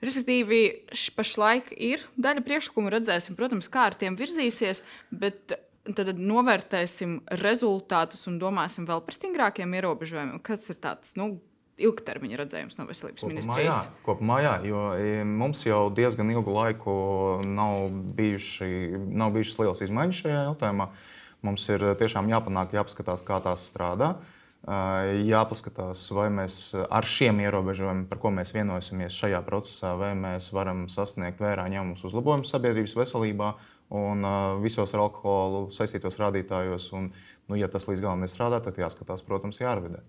Respektīvi, 0.00 0.62
pašlaik 1.20 1.68
ir 1.76 2.08
daļa 2.16 2.48
priekšlikumu, 2.48 2.96
redzēsim, 2.96 3.36
protams, 3.36 3.68
kā 3.72 3.90
ar 3.90 4.00
tiem 4.00 4.16
virzīsies, 4.16 4.80
bet 5.12 5.58
tad 5.94 6.16
novērtēsim 6.18 7.20
rezultātus 7.42 8.26
un 8.30 8.40
domāsim 8.42 8.86
vēl 8.88 9.02
par 9.06 9.14
stingrākiem 9.14 9.76
ierobežojumiem. 9.78 10.40
Kāds 10.46 10.72
ir 10.72 10.80
tāds 10.82 11.14
nu, 11.18 11.36
ilgtermiņa 11.76 12.38
redzējums 12.40 12.78
no 12.78 12.86
veselības 12.88 13.22
kopumā, 13.22 13.34
ministrijas? 13.34 13.74
Jā, 13.88 14.04
kopumā 14.06 14.38
jā, 14.44 14.54
jo 14.70 14.84
e, 14.96 15.10
mums 15.28 15.64
jau 15.66 15.82
diezgan 15.94 16.32
ilgu 16.32 16.54
laiku 16.54 16.94
nav, 17.44 17.90
bijuši, 18.16 18.70
nav 19.12 19.34
bijušas 19.36 19.60
lielas 19.60 19.84
izmaiņas 19.84 20.22
šajā 20.22 20.40
jautājumā. 20.48 20.88
Mums 21.44 21.68
ir 21.68 21.84
tiešām 22.00 22.30
jāpanāk, 22.32 22.72
jāpaskatās, 22.78 23.22
kā 23.26 23.38
tās 23.44 23.68
strādā. 23.68 24.14
E, 24.64 24.78
jāpaskatās, 25.28 26.06
vai 26.16 26.30
mēs 26.32 26.58
ar 26.74 27.06
šiem 27.06 27.44
ierobežojumiem, 27.44 28.06
par 28.10 28.22
ko 28.24 28.32
mēs 28.34 28.54
vienosimies 28.56 29.20
šajā 29.20 29.44
procesā, 29.46 29.92
vai 30.00 30.14
mēs 30.18 30.48
varam 30.56 30.86
sasniegt 30.92 31.44
vērā 31.44 31.68
ņemumus 31.76 32.08
uzlabojumus 32.08 32.56
sabiedrības 32.56 32.96
veselībā, 32.96 33.52
un 33.94 34.26
uh, 34.26 34.58
visos 34.62 34.92
ar 34.94 35.06
alkoholu 35.06 35.70
saistītos 35.74 36.18
rādītājos. 36.20 36.90
Un, 36.96 37.10
nu, 37.46 37.58
ja 37.58 37.70
tas 37.70 37.86
līdz 37.88 38.02
galam 38.04 38.24
nestrādā, 38.24 38.60
tad 38.64 38.78
jāskatās, 38.80 39.24
protams, 39.26 39.60
jārevidē. 39.62 40.02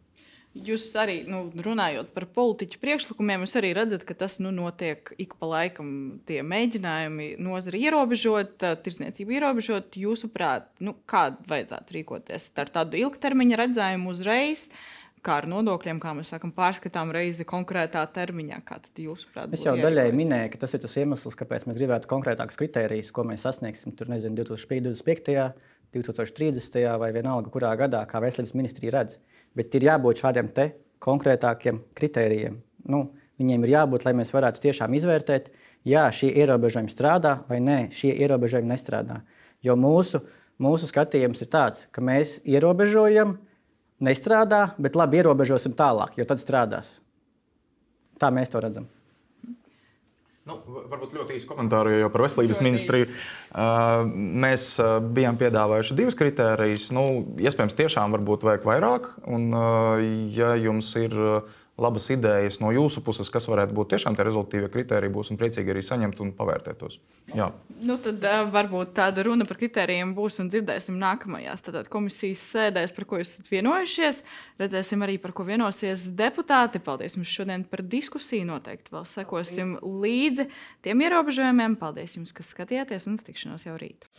Jūs 0.58 0.88
arī 0.98 1.20
nu, 1.30 1.44
runājot 1.62 2.10
par 2.16 2.26
politiķu 2.34 2.80
priekšlikumiem, 2.82 3.44
jūs 3.46 3.54
arī 3.60 3.74
redzat, 3.78 4.02
ka 4.08 4.16
tas 4.18 4.40
nu, 4.42 4.50
notiek 4.56 5.12
ik 5.22 5.36
pa 5.38 5.50
laikam. 5.52 5.90
Tie 6.26 6.40
mēģinājumi 6.42 7.36
nozari 7.44 7.84
ierobežot, 7.86 8.56
tirsniecību 8.86 9.38
ierobežot. 9.38 10.00
Jūsuprāt, 10.02 10.72
nu, 10.82 10.96
kāda 11.06 11.44
vajadzētu 11.52 12.00
rīkoties 12.00 12.50
ar 12.58 12.74
tādu 12.74 12.98
ilgtermiņa 13.04 13.62
redzējumu 13.62 14.16
uzreiz? 14.16 14.66
Uh, 14.72 14.97
kā 15.26 15.38
ar 15.42 15.48
nodokļiem, 15.50 16.00
kā 16.04 16.14
mēs 16.18 16.32
sakām, 16.34 16.52
pārskatām 16.56 17.12
reizi 17.16 17.46
konkrētā 17.48 18.04
termiņā. 18.16 18.62
Prāt? 18.68 19.56
Es 19.56 19.66
jau 19.66 19.76
daļēji 19.80 20.16
minēju, 20.18 20.52
ka 20.54 20.62
tas 20.64 20.76
ir 20.78 20.84
tas 20.84 20.98
iemesls, 21.00 21.38
kāpēc 21.40 21.68
mēs 21.70 21.80
gribētu 21.80 22.10
konkrētākus 22.12 22.60
kritērijus, 22.60 23.14
ko 23.16 23.26
mēs 23.28 23.46
sasniegsim. 23.48 23.96
Tur 23.98 24.12
nezinu, 24.14 24.38
2025. 24.44 25.54
2030. 25.94 26.84
vai 27.00 27.14
vienalga, 27.16 27.52
kurā 27.52 27.72
gadā, 27.80 28.02
kā 28.10 28.20
veselības 28.20 28.56
ministrija 28.58 28.92
redz. 28.98 29.22
Bet 29.56 29.76
ir 29.78 29.88
jābūt 29.88 30.20
šādiem 30.24 30.52
konkrētākiem 31.04 31.80
kritērijiem. 31.98 32.58
Nu, 32.92 33.14
viņiem 33.40 33.66
ir 33.66 33.74
jābūt, 33.76 34.06
lai 34.08 34.14
mēs 34.18 34.34
varētu 34.34 34.64
tiešām 34.66 34.96
izvērtēt, 34.98 35.52
jā, 35.88 36.08
šie 36.12 36.32
ierobežojumi 36.42 36.92
strādā 36.92 37.38
vai 37.50 37.60
nē, 37.64 37.80
šie 37.94 38.14
ierobežojumi 38.18 38.72
nestrādā. 38.72 39.22
Jo 39.64 39.78
mūsu, 39.80 40.24
mūsu 40.62 40.90
skatījums 40.90 41.44
ir 41.46 41.52
tāds, 41.54 41.86
ka 41.94 42.02
mēs 42.02 42.40
ierobežojam, 42.46 43.38
nestrādā, 44.04 44.72
bet 44.82 44.98
labi 45.00 45.22
ierobežosim 45.22 45.76
tālāk, 45.78 46.18
jo 46.20 46.28
tad 46.28 46.42
strādās. 46.42 47.00
Tā 48.22 48.30
mēs 48.34 48.52
to 48.54 48.62
redzam. 48.64 48.88
Nu, 50.48 50.56
varbūt 50.64 51.12
ļoti 51.18 51.36
īsi 51.36 51.48
komentāri 51.50 51.98
jau 52.00 52.08
par 52.14 52.24
veselības 52.24 52.62
ministriju. 52.64 53.10
Uh, 53.52 54.06
mēs 54.16 54.70
uh, 54.80 54.96
bijām 55.04 55.36
piedāvājuši 55.40 55.98
divus 55.98 56.16
kritērijus. 56.16 56.88
Nu, 56.96 57.04
iespējams, 57.44 57.76
tiešām 57.76 58.16
varbūt 58.16 58.46
vajag 58.48 58.68
vairāk. 58.70 59.10
Un, 59.28 59.50
uh, 59.52 60.00
ja 60.32 60.54
jums 60.56 60.94
ir 61.02 61.18
labas 61.78 62.10
idejas 62.10 62.58
no 62.62 62.72
jūsu 62.74 63.04
puses, 63.06 63.30
kas 63.30 63.46
varētu 63.50 63.76
būt 63.78 63.92
tiešām 63.94 64.16
tie 64.18 64.26
rezultātīvie 64.26 64.70
kriteriji, 64.74 65.14
būsim 65.14 65.38
priecīgi 65.38 65.74
arī 65.74 65.84
saņemt 65.86 66.22
un 66.24 66.32
pavērtēt 66.38 66.80
tos. 66.82 66.98
Jā. 67.36 67.52
Nu, 67.78 68.00
tad 68.02 68.24
uh, 68.26 68.48
varbūt 68.54 68.96
tāda 68.98 69.26
runa 69.28 69.46
par 69.48 69.60
kritērijiem 69.62 70.16
būs 70.18 70.40
un 70.42 70.50
dzirdēsim 70.50 70.98
nākamajās 71.02 71.62
tātad, 71.68 71.90
komisijas 71.94 72.42
sēdēs, 72.54 72.96
par 72.98 73.08
ko 73.10 73.22
esat 73.22 73.50
vienojušies. 73.52 74.24
Redzēsim 74.62 75.06
arī, 75.06 75.20
par 75.22 75.36
ko 75.38 75.46
vienosies 75.48 76.08
deputāti. 76.18 76.82
Paldies 76.84 77.20
jums 77.20 77.34
šodien 77.34 77.68
par 77.70 77.86
diskusiju. 77.86 78.48
Noteikti 78.50 78.96
vēl 78.96 79.06
sekosim 79.10 79.76
līdzi 79.84 80.50
tiem 80.88 81.06
ierobežojumiem. 81.06 81.78
Paldies 81.78 82.18
jums, 82.18 82.34
kas 82.34 82.56
skatījāties 82.56 83.06
un 83.10 83.20
uz 83.20 83.28
tikšanos 83.28 83.70
jau 83.70 83.78
rīt. 83.78 84.10